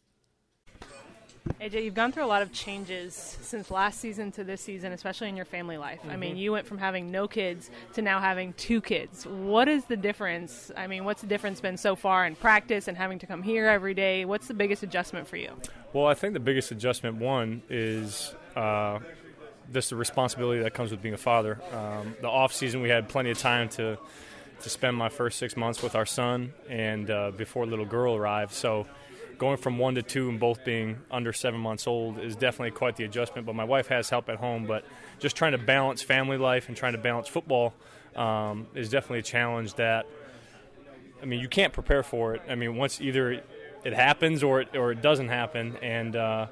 [1.61, 5.29] AJ, you've gone through a lot of changes since last season to this season, especially
[5.29, 6.01] in your family life.
[6.01, 6.11] Mm-hmm.
[6.11, 6.39] I mean, mm-hmm.
[6.39, 9.27] you went from having no kids to now having two kids.
[9.27, 10.71] What is the difference?
[10.77, 13.67] I mean, what's the difference been so far in practice and having to come here
[13.67, 14.25] every day?
[14.25, 15.53] What's the biggest adjustment for you?
[15.93, 19.01] Well, I think the biggest adjustment, one, is uh,
[19.73, 21.61] just the responsibility that comes with being a father.
[21.73, 23.99] Um, the off season, we had plenty of time to
[24.63, 28.53] to spend my first six months with our son and uh, before little girl arrived.
[28.53, 28.87] So
[29.39, 32.97] going from one to two and both being under seven months old is definitely quite
[32.97, 33.47] the adjustment.
[33.47, 34.67] But my wife has help at home.
[34.67, 34.85] But
[35.19, 37.73] just trying to balance family life and trying to balance football
[38.15, 40.07] um, is definitely a challenge that.
[41.23, 42.43] I mean, you can't prepare for it.
[42.49, 43.43] I mean, once either
[43.85, 46.47] it happens or it, or it doesn't happen, and uh,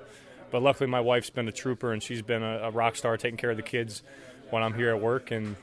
[0.51, 3.37] but luckily my wife's been a trooper and she's been a, a rock star taking
[3.37, 4.03] care of the kids
[4.51, 5.57] when I'm here at work and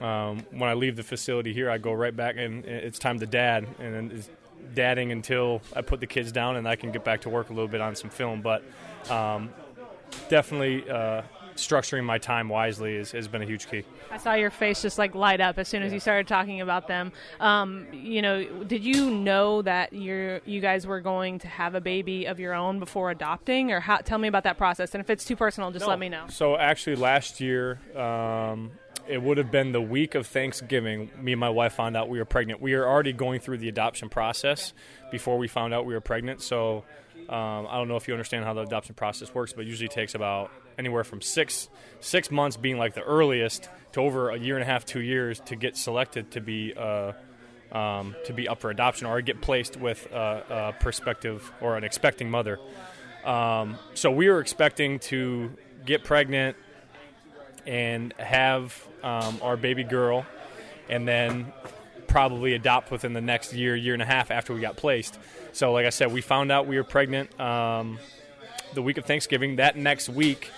[0.00, 3.26] um, when I leave the facility here, I go right back and it's time to
[3.26, 4.28] dad, and it's
[4.74, 7.52] dadding until I put the kids down and I can get back to work a
[7.52, 8.42] little bit on some film.
[8.42, 8.62] But
[9.10, 9.50] um,
[10.28, 11.22] definitely uh,
[11.58, 13.84] structuring my time wisely is, has been a huge key.
[14.10, 15.96] I saw your face just like light up as soon as yeah.
[15.96, 17.12] you started talking about them.
[17.40, 21.80] Um, you know, did you know that you you guys were going to have a
[21.80, 24.94] baby of your own before adopting, or how, tell me about that process?
[24.94, 25.88] And if it's too personal, just no.
[25.90, 26.26] let me know.
[26.28, 27.80] So actually, last year.
[27.96, 28.72] Um,
[29.08, 31.10] it would have been the week of Thanksgiving.
[31.18, 32.60] Me and my wife found out we were pregnant.
[32.60, 34.74] We were already going through the adoption process
[35.10, 36.42] before we found out we were pregnant.
[36.42, 36.84] So
[37.28, 40.14] um, I don't know if you understand how the adoption process works, but usually takes
[40.14, 41.68] about anywhere from six
[42.00, 45.40] six months being like the earliest to over a year and a half, two years
[45.40, 47.12] to get selected to be uh,
[47.72, 51.84] um, to be up for adoption or get placed with a, a prospective or an
[51.84, 52.58] expecting mother.
[53.24, 55.50] Um, so we were expecting to
[55.84, 56.56] get pregnant
[57.66, 60.24] and have um, our baby girl,
[60.88, 61.52] and then
[62.06, 65.18] probably adopt within the next year, year and a half after we got placed.
[65.52, 67.98] So, like I said, we found out we were pregnant um,
[68.74, 69.56] the week of Thanksgiving.
[69.56, 70.50] That next week,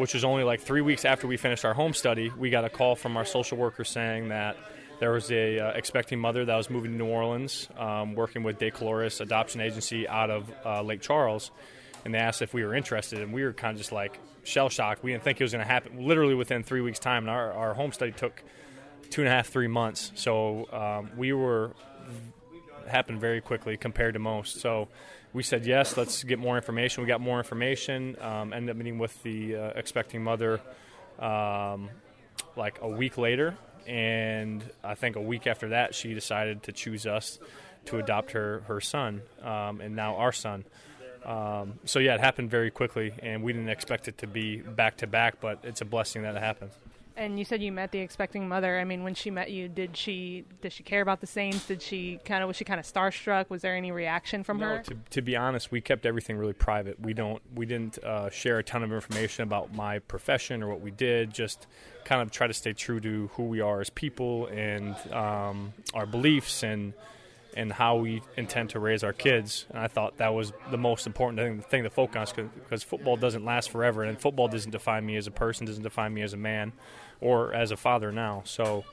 [0.00, 2.70] which was only like three weeks after we finished our home study, we got a
[2.70, 4.56] call from our social worker saying that
[4.98, 8.58] there was a uh, expecting mother that was moving to New Orleans, um, working with
[8.58, 11.50] De Adoption Agency out of uh, Lake Charles,
[12.04, 14.68] and they asked if we were interested, and we were kind of just like shell
[14.68, 15.02] shocked.
[15.02, 16.06] We didn't think it was going to happen.
[16.06, 18.42] Literally within three weeks' time, and our, our home study took
[19.10, 20.12] two and a half, three months.
[20.14, 21.72] So um, we were
[22.88, 24.60] happened very quickly compared to most.
[24.60, 24.88] So
[25.32, 27.02] we said yes, let's get more information.
[27.02, 28.16] We got more information.
[28.20, 30.60] Um, ended up meeting with the uh, expecting mother
[31.18, 31.90] um,
[32.56, 37.06] like a week later, and I think a week after that, she decided to choose
[37.06, 37.38] us
[37.86, 40.64] to adopt her her son, um, and now our son.
[41.24, 44.98] Um, so yeah, it happened very quickly, and we didn't expect it to be back
[44.98, 46.70] to back, but it's a blessing that it happened.
[47.16, 48.78] And you said you met the expecting mother.
[48.78, 51.66] I mean, when she met you, did she did she care about the Saints?
[51.66, 53.50] Did she kind of was she kind of starstruck?
[53.50, 54.82] Was there any reaction from no, her?
[54.84, 57.00] To, to be honest, we kept everything really private.
[57.00, 60.80] We don't we didn't uh, share a ton of information about my profession or what
[60.80, 61.32] we did.
[61.34, 61.66] Just
[62.04, 66.06] kind of try to stay true to who we are as people and um, our
[66.06, 66.94] beliefs and
[67.56, 69.66] and how we intend to raise our kids.
[69.70, 73.16] And I thought that was the most important thing, thing to focus on because football
[73.16, 76.32] doesn't last forever, and football doesn't define me as a person, doesn't define me as
[76.32, 76.72] a man
[77.20, 78.42] or as a father now.
[78.44, 78.84] So,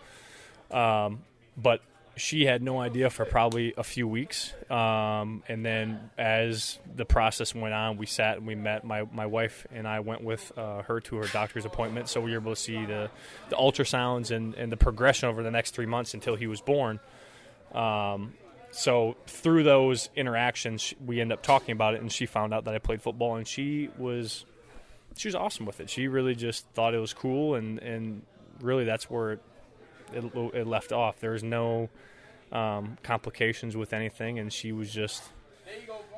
[0.72, 1.24] um,
[1.56, 1.82] but
[2.18, 4.54] she had no idea for probably a few weeks.
[4.72, 8.84] Um, and then as the process went on, we sat and we met.
[8.84, 12.10] My, my wife and I went with uh, her to her doctor's appointment.
[12.10, 13.12] So we were able to see the,
[13.50, 17.00] the ultrasounds and, and the progression over the next three months until he was born.
[17.72, 18.34] Um,
[18.72, 22.76] so through those interactions, we end up talking about it, and she found out that
[22.76, 24.46] I played football, and she was
[25.16, 25.90] she was awesome with it.
[25.90, 28.22] She really just thought it was cool, and and
[28.62, 29.42] really that's where it
[30.14, 31.20] it, it left off.
[31.20, 31.90] There was no
[32.52, 35.24] um, complications with anything, and she was just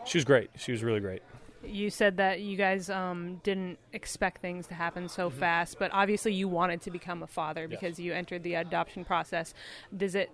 [0.05, 0.49] she was great.
[0.57, 1.21] She was really great.
[1.61, 5.39] You said that you guys um, didn't expect things to happen so Mm-hmm.
[5.39, 7.69] fast, but obviously you wanted to become a father Yes.
[7.79, 9.53] because you entered the adoption process.
[9.95, 10.29] Does it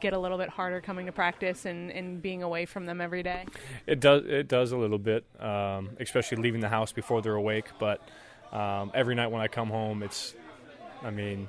[0.00, 3.22] get a little bit harder coming to practice and, and being away from them every
[3.22, 3.44] day?
[3.86, 4.24] It does.
[4.26, 7.66] It does a little bit, um, especially leaving the house before they're awake.
[7.78, 8.00] But
[8.52, 10.34] um, every night when I come home, it's,
[11.02, 11.48] I mean,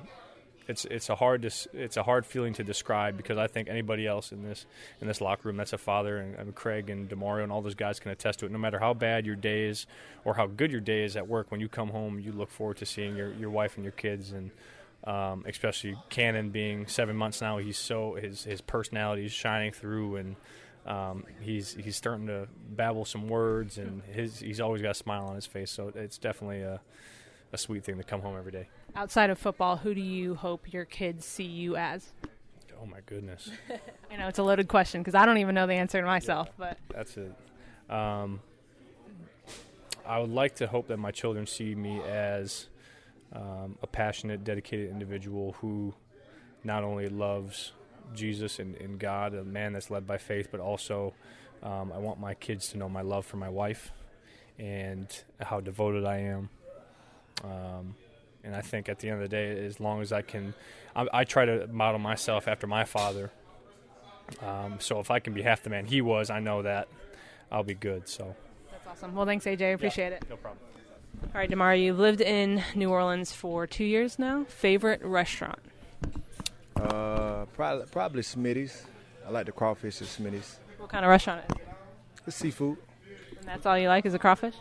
[0.69, 4.31] it's it's a hard it's a hard feeling to describe because I think anybody else
[4.31, 4.67] in this
[5.01, 7.73] in this locker room that's a father and, and Craig and Demario and all those
[7.73, 8.51] guys can attest to it.
[8.51, 9.87] No matter how bad your day is
[10.25, 12.77] or how good your day is at work, when you come home, you look forward
[12.77, 14.51] to seeing your, your wife and your kids and.
[15.09, 20.17] Um, especially Cannon being seven months now, he's so his his personality is shining through,
[20.17, 20.35] and
[20.85, 25.25] um, he's he's starting to babble some words, and his he's always got a smile
[25.25, 25.71] on his face.
[25.71, 26.79] So it's definitely a
[27.51, 28.67] a sweet thing to come home every day.
[28.95, 32.11] Outside of football, who do you hope your kids see you as?
[32.79, 33.49] Oh my goodness,
[34.11, 36.49] I know it's a loaded question because I don't even know the answer to myself,
[36.55, 37.33] but that's it.
[37.89, 38.41] Um,
[40.05, 42.67] I would like to hope that my children see me as
[43.33, 45.93] um, a passionate, dedicated individual who
[46.63, 47.73] not only loves
[48.13, 51.13] Jesus and, and God, a man that's led by faith, but also
[51.61, 53.91] um, I want my kids to know my love for my wife
[54.57, 55.07] and
[55.39, 56.49] how devoted I am.
[57.43, 57.95] Um,
[58.43, 60.53] and I think at the end of the day, as long as I can,
[60.95, 63.31] I, I try to model myself after my father.
[64.45, 66.87] Um, so if I can be half the man he was, I know that
[67.51, 68.07] I'll be good.
[68.07, 68.35] So
[68.71, 69.15] that's awesome.
[69.15, 69.61] Well, thanks, AJ.
[69.61, 70.23] I appreciate it.
[70.29, 70.59] no problem.
[71.21, 74.45] All right, Demar, you've lived in New Orleans for two years now.
[74.45, 75.59] Favorite restaurant?
[76.75, 78.83] Uh, probably probably Smitty's.
[79.27, 80.59] I like the crawfish at Smitty's.
[80.77, 81.67] What kind of restaurant is it?
[82.25, 82.77] It's seafood.
[83.37, 84.55] And that's all you like is the crawfish?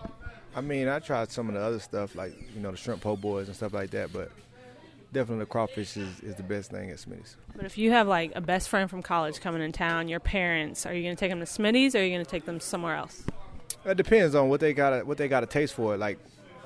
[0.54, 3.16] I mean, I tried some of the other stuff like you know the shrimp po'
[3.16, 4.30] boys and stuff like that, but
[5.12, 7.36] definitely the crawfish is, is the best thing at Smitty's.
[7.56, 10.84] But if you have like a best friend from college coming in town, your parents,
[10.84, 12.60] are you going to take them to Smitty's or are you going to take them
[12.60, 13.24] somewhere else?
[13.84, 15.96] It depends on what they got what they got a taste for.
[15.96, 16.18] Like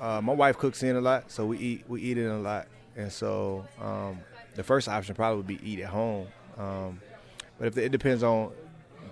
[0.03, 2.67] uh, my wife cooks in a lot, so we eat we eat in a lot,
[2.95, 4.19] and so um,
[4.55, 6.27] the first option probably would be eat at home.
[6.57, 6.99] Um,
[7.57, 8.51] but if it depends on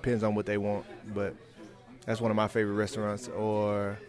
[0.02, 0.86] depends on what they want.
[1.14, 1.36] But
[2.06, 3.28] that's one of my favorite restaurants.
[3.30, 4.00] Or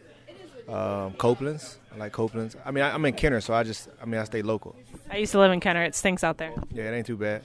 [0.68, 1.78] um, Copeland's.
[1.95, 2.57] I like Copeland's.
[2.64, 4.74] I mean, I, I'm in Kenner, so I just I mean I stay local.
[5.11, 5.83] I used to live in Kenner.
[5.85, 6.53] It stinks out there.
[6.72, 7.43] Yeah, it ain't too bad.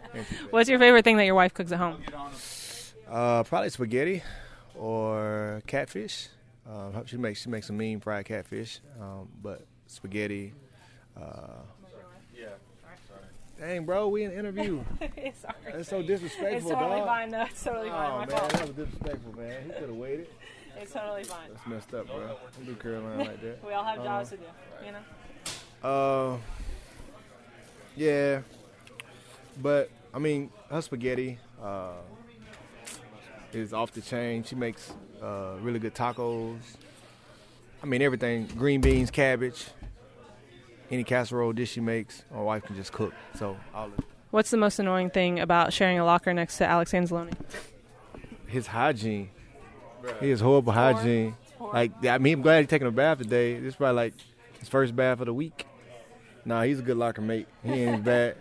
[0.50, 2.02] What's your favorite thing that your wife cooks at home?
[3.08, 4.22] Uh, probably spaghetti
[4.74, 6.28] or catfish.
[6.68, 10.52] Uh, she makes she makes some mean fried catfish, um, but spaghetti.
[11.16, 11.60] Uh,
[13.60, 14.82] Dang, bro, we in an interview.
[15.00, 15.32] Sorry.
[15.72, 17.06] That's so disrespectful, It's totally dog.
[17.06, 17.42] fine, though.
[17.42, 18.10] It's totally Oh fine.
[18.10, 18.52] My man, fault.
[18.52, 19.62] that was disrespectful, man.
[19.64, 20.26] He could have waited.
[20.76, 21.50] It's totally fine.
[21.52, 22.36] That's messed up, bro.
[22.56, 23.64] Don't do Caroline like that.
[23.66, 24.42] We all have jobs to do,
[24.84, 25.88] you know?
[25.88, 26.36] Uh,
[27.94, 28.40] yeah,
[29.62, 31.92] but I mean, her spaghetti uh,
[33.54, 34.44] is off the chain.
[34.44, 34.92] She makes
[35.22, 36.58] uh, really good tacos.
[37.82, 39.66] I mean, everything: green beans, cabbage,
[40.90, 42.24] any casserole dish she makes.
[42.32, 43.12] My wife can just cook.
[43.38, 44.04] So all of it.
[44.30, 47.32] What's the most annoying thing about sharing a locker next to Alex Anzalone?
[48.54, 49.30] his hygiene.
[50.20, 51.36] He has horrible hygiene.
[51.60, 53.58] Like, I mean, I'm glad he's taking a bath today.
[53.58, 54.14] This is probably like
[54.60, 55.66] his first bath of the week.
[56.44, 57.48] Nah, he's a good locker mate.
[57.62, 58.36] He ain't bad.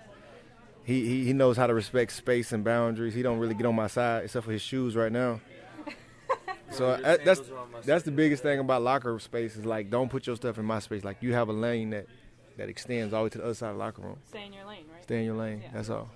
[0.86, 3.14] He, he he knows how to respect space and boundaries.
[3.14, 5.40] He don't really get on my side except for his shoes right now.
[6.72, 7.42] So uh, that's
[7.86, 10.80] that's the biggest thing about locker space is like don't put your stuff in my
[10.80, 11.04] space.
[11.04, 12.08] Like you have a lane that
[12.58, 14.18] that extends all the way to the other side of the locker room.
[14.30, 15.04] Stay in your lane, right?
[15.04, 15.62] Stay in your lane.
[15.62, 15.70] Yeah.
[15.74, 16.10] That's all.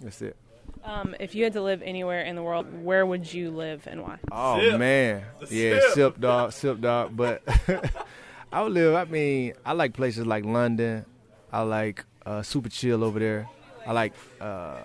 [0.00, 0.36] That's it.
[0.84, 4.02] Um, if you had to live anywhere in the world, where would you live and
[4.02, 4.18] why?
[4.32, 7.14] Oh man, yeah, sip dog, sip dog.
[7.14, 7.42] But
[8.52, 8.94] I would live.
[8.94, 11.04] I mean, I like places like London.
[11.52, 13.48] I like uh, super chill over there.
[13.86, 14.78] I like uh,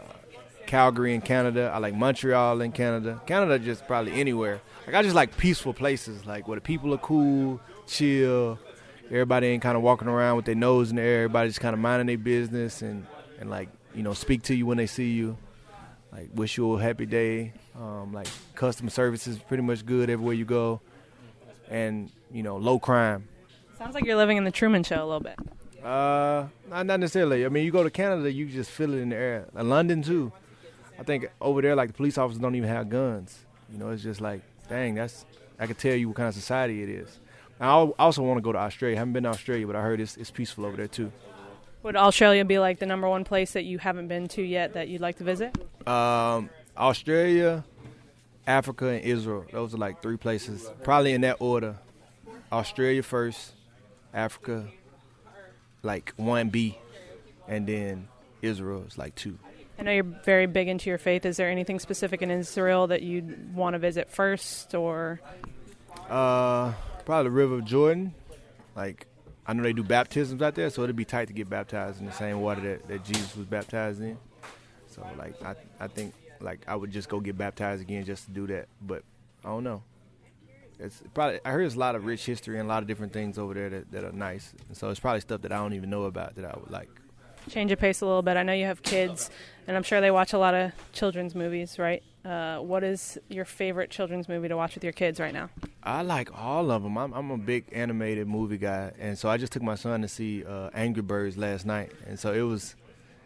[0.66, 1.72] Calgary in Canada.
[1.74, 3.22] I like Montreal in Canada.
[3.26, 4.62] Canada just probably anywhere.
[4.86, 8.60] Like I just like peaceful places, like where the people are cool, chill.
[9.08, 11.24] Everybody ain't kind of walking around with their nose in the air.
[11.24, 13.06] Everybody just kind of minding their business and
[13.40, 15.38] and like you know speak to you when they see you.
[16.12, 17.54] Like wish you a happy day.
[17.78, 20.82] Um, like customer service is pretty much good everywhere you go,
[21.70, 23.28] and you know low crime.
[23.78, 25.38] Sounds like you're living in the Truman Show a little bit.
[25.86, 27.46] Uh, not, not necessarily.
[27.46, 29.46] I mean, you go to Canada, you just feel it in the air.
[29.54, 30.32] And London too.
[30.98, 33.46] I think over there, like the police officers don't even have guns.
[33.72, 35.26] You know, it's just like, dang, that's.
[35.60, 37.20] I could tell you what kind of society it is.
[37.62, 38.98] I also want to go to Australia.
[38.98, 41.12] I haven't been to Australia, but I heard it's, it's peaceful over there too.
[41.84, 44.88] Would Australia be like the number one place that you haven't been to yet that
[44.88, 45.56] you'd like to visit?
[45.88, 47.64] Um, Australia,
[48.48, 49.46] Africa, and Israel.
[49.52, 51.78] Those are like three places, probably in that order.
[52.52, 53.54] Australia first,
[54.14, 54.68] Africa,
[55.86, 56.78] like one B,
[57.48, 58.08] and then
[58.42, 59.38] Israel is like two.
[59.78, 61.26] I know you're very big into your faith.
[61.26, 65.20] Is there anything specific in Israel that you'd want to visit first, or?
[66.10, 66.74] Uh,
[67.06, 68.14] probably the River of Jordan.
[68.76, 69.08] Like,
[69.46, 72.06] I know they do baptisms out there, so it'd be tight to get baptized in
[72.06, 74.18] the same water that, that Jesus was baptized in.
[74.88, 78.32] So, like, I I think like I would just go get baptized again just to
[78.32, 78.68] do that.
[78.82, 79.04] But
[79.44, 79.84] I don't know.
[80.80, 83.14] It's probably I heard there's a lot of rich history and a lot of different
[83.14, 84.54] things over there that, that are nice.
[84.68, 86.90] And so it's probably stuff that I don't even know about that I would like.
[87.50, 88.38] Change of pace a little bit.
[88.38, 89.30] I know you have kids,
[89.68, 92.02] and I'm sure they watch a lot of children's movies, right?
[92.26, 95.52] Uh, what is your favorite children's movie to watch with your kids right now?
[95.84, 96.98] I like all of them.
[96.98, 100.08] I'm, I'm a big animated movie guy, and so I just took my son to
[100.08, 102.76] see uh, Angry Birds last night, and so it was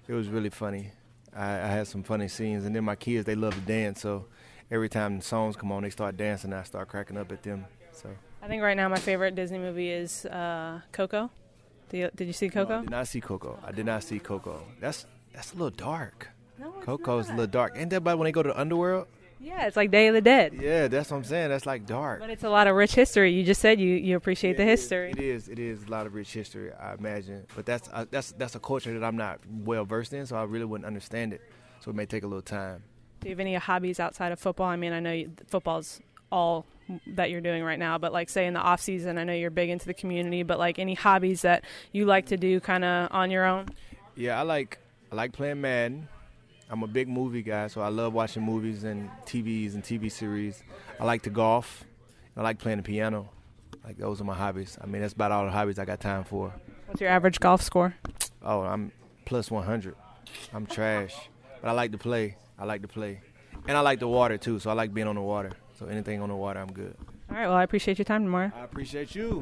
[0.10, 0.92] it was really funny.
[1.34, 4.26] I, I had some funny scenes, and then my kids they love to dance, so
[4.72, 6.54] every time the songs come on, they start dancing.
[6.54, 7.66] I start cracking up at them.
[7.92, 8.10] So
[8.42, 11.30] I think right now my favorite Disney movie is uh, Coco.
[11.90, 12.70] Did you, did you see Coco?
[12.70, 13.60] No, I did not see Coco.
[13.66, 14.64] I did not see Coco.
[14.80, 16.28] That's that's a little dark.
[16.60, 17.74] No, Coco's a little dark.
[17.78, 19.08] Ain't that about when they go to the underworld?
[19.42, 20.54] Yeah, it's like Day of the Dead.
[20.60, 21.48] Yeah, that's what I'm saying.
[21.50, 22.20] That's like dark.
[22.20, 23.32] But it's a lot of rich history.
[23.32, 25.12] You just said you, you appreciate the It is- history.
[25.12, 25.48] It is.
[25.48, 27.46] It is a lot of rich history, I imagine.
[27.56, 30.44] But that's uh, that's that's a culture that I'm not well versed in, so I
[30.44, 31.42] really wouldn't understand it.
[31.80, 32.84] So it may take a little time.
[33.22, 34.68] Do you have any hobbies outside of football?
[34.68, 36.00] I mean, I know you, football's
[36.32, 36.66] all
[37.06, 39.52] that you're doing right now, but like say in the off season, I know you're
[39.52, 43.10] big into the community, but like any hobbies that you like to do kind of
[43.12, 43.68] on your own?
[44.16, 44.80] Yeah, I like
[45.12, 46.08] I like playing Madden.
[46.70, 50.64] I'm a big movie guy, so I love watching movies and TVs and TV series.
[51.00, 51.84] I like to golf.
[52.38, 53.30] I like playing the piano.
[53.84, 54.78] Like those are my hobbies.
[54.82, 56.54] I mean, that's about all the hobbies I got time for.
[56.86, 57.96] What's your average golf score?
[58.44, 58.92] Oh, I'm
[59.26, 59.96] plus 100.
[60.54, 61.16] I'm trash,
[61.62, 62.38] but I like to play.
[62.60, 63.22] I like to play,
[63.68, 64.60] and I like the water too.
[64.60, 65.52] So I like being on the water.
[65.78, 66.96] So anything on the water, I'm good.
[67.30, 68.52] All right, well, I appreciate your time tomorrow.
[68.56, 69.42] I appreciate you.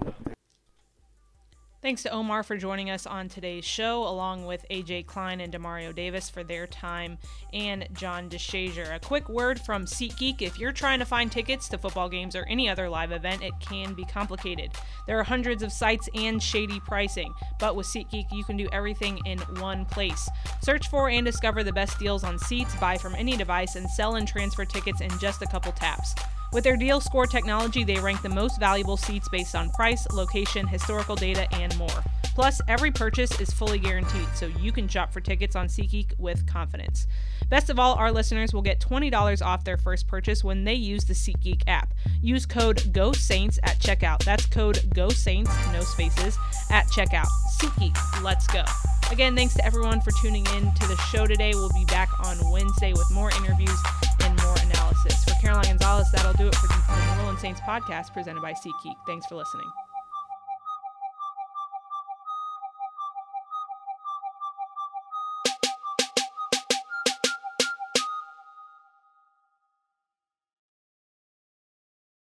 [1.87, 5.95] Thanks to Omar for joining us on today's show, along with AJ Klein and Demario
[5.95, 7.17] Davis for their time,
[7.53, 8.93] and John DeShazier.
[8.93, 12.43] A quick word from SeatGeek: If you're trying to find tickets to football games or
[12.49, 14.71] any other live event, it can be complicated.
[15.05, 19.21] There are hundreds of sites and shady pricing, but with SeatGeek, you can do everything
[19.25, 20.27] in one place.
[20.61, 24.15] Search for and discover the best deals on seats, buy from any device, and sell
[24.15, 26.15] and transfer tickets in just a couple taps.
[26.53, 30.65] With their deal score technology, they rank the most valuable seats based on price, location,
[30.65, 32.03] historical data, and more.
[32.35, 36.45] Plus, every purchase is fully guaranteed, so you can shop for tickets on SeatGeek with
[36.47, 37.07] confidence.
[37.49, 41.03] Best of all, our listeners will get $20 off their first purchase when they use
[41.03, 41.93] the SeatGeek app.
[42.21, 44.23] Use code GoSaints at checkout.
[44.23, 46.37] That's code GoSaints, no spaces,
[46.69, 47.27] at checkout.
[47.59, 48.63] SeatGeek, let's go.
[49.11, 51.51] Again, thanks to everyone for tuning in to the show today.
[51.55, 53.79] We'll be back on Wednesday with more interviews
[55.13, 58.95] For Caroline Gonzalez, that'll do it for the Orleans Saints podcast presented by SeatGeek.
[59.05, 59.86] Thanks for listening.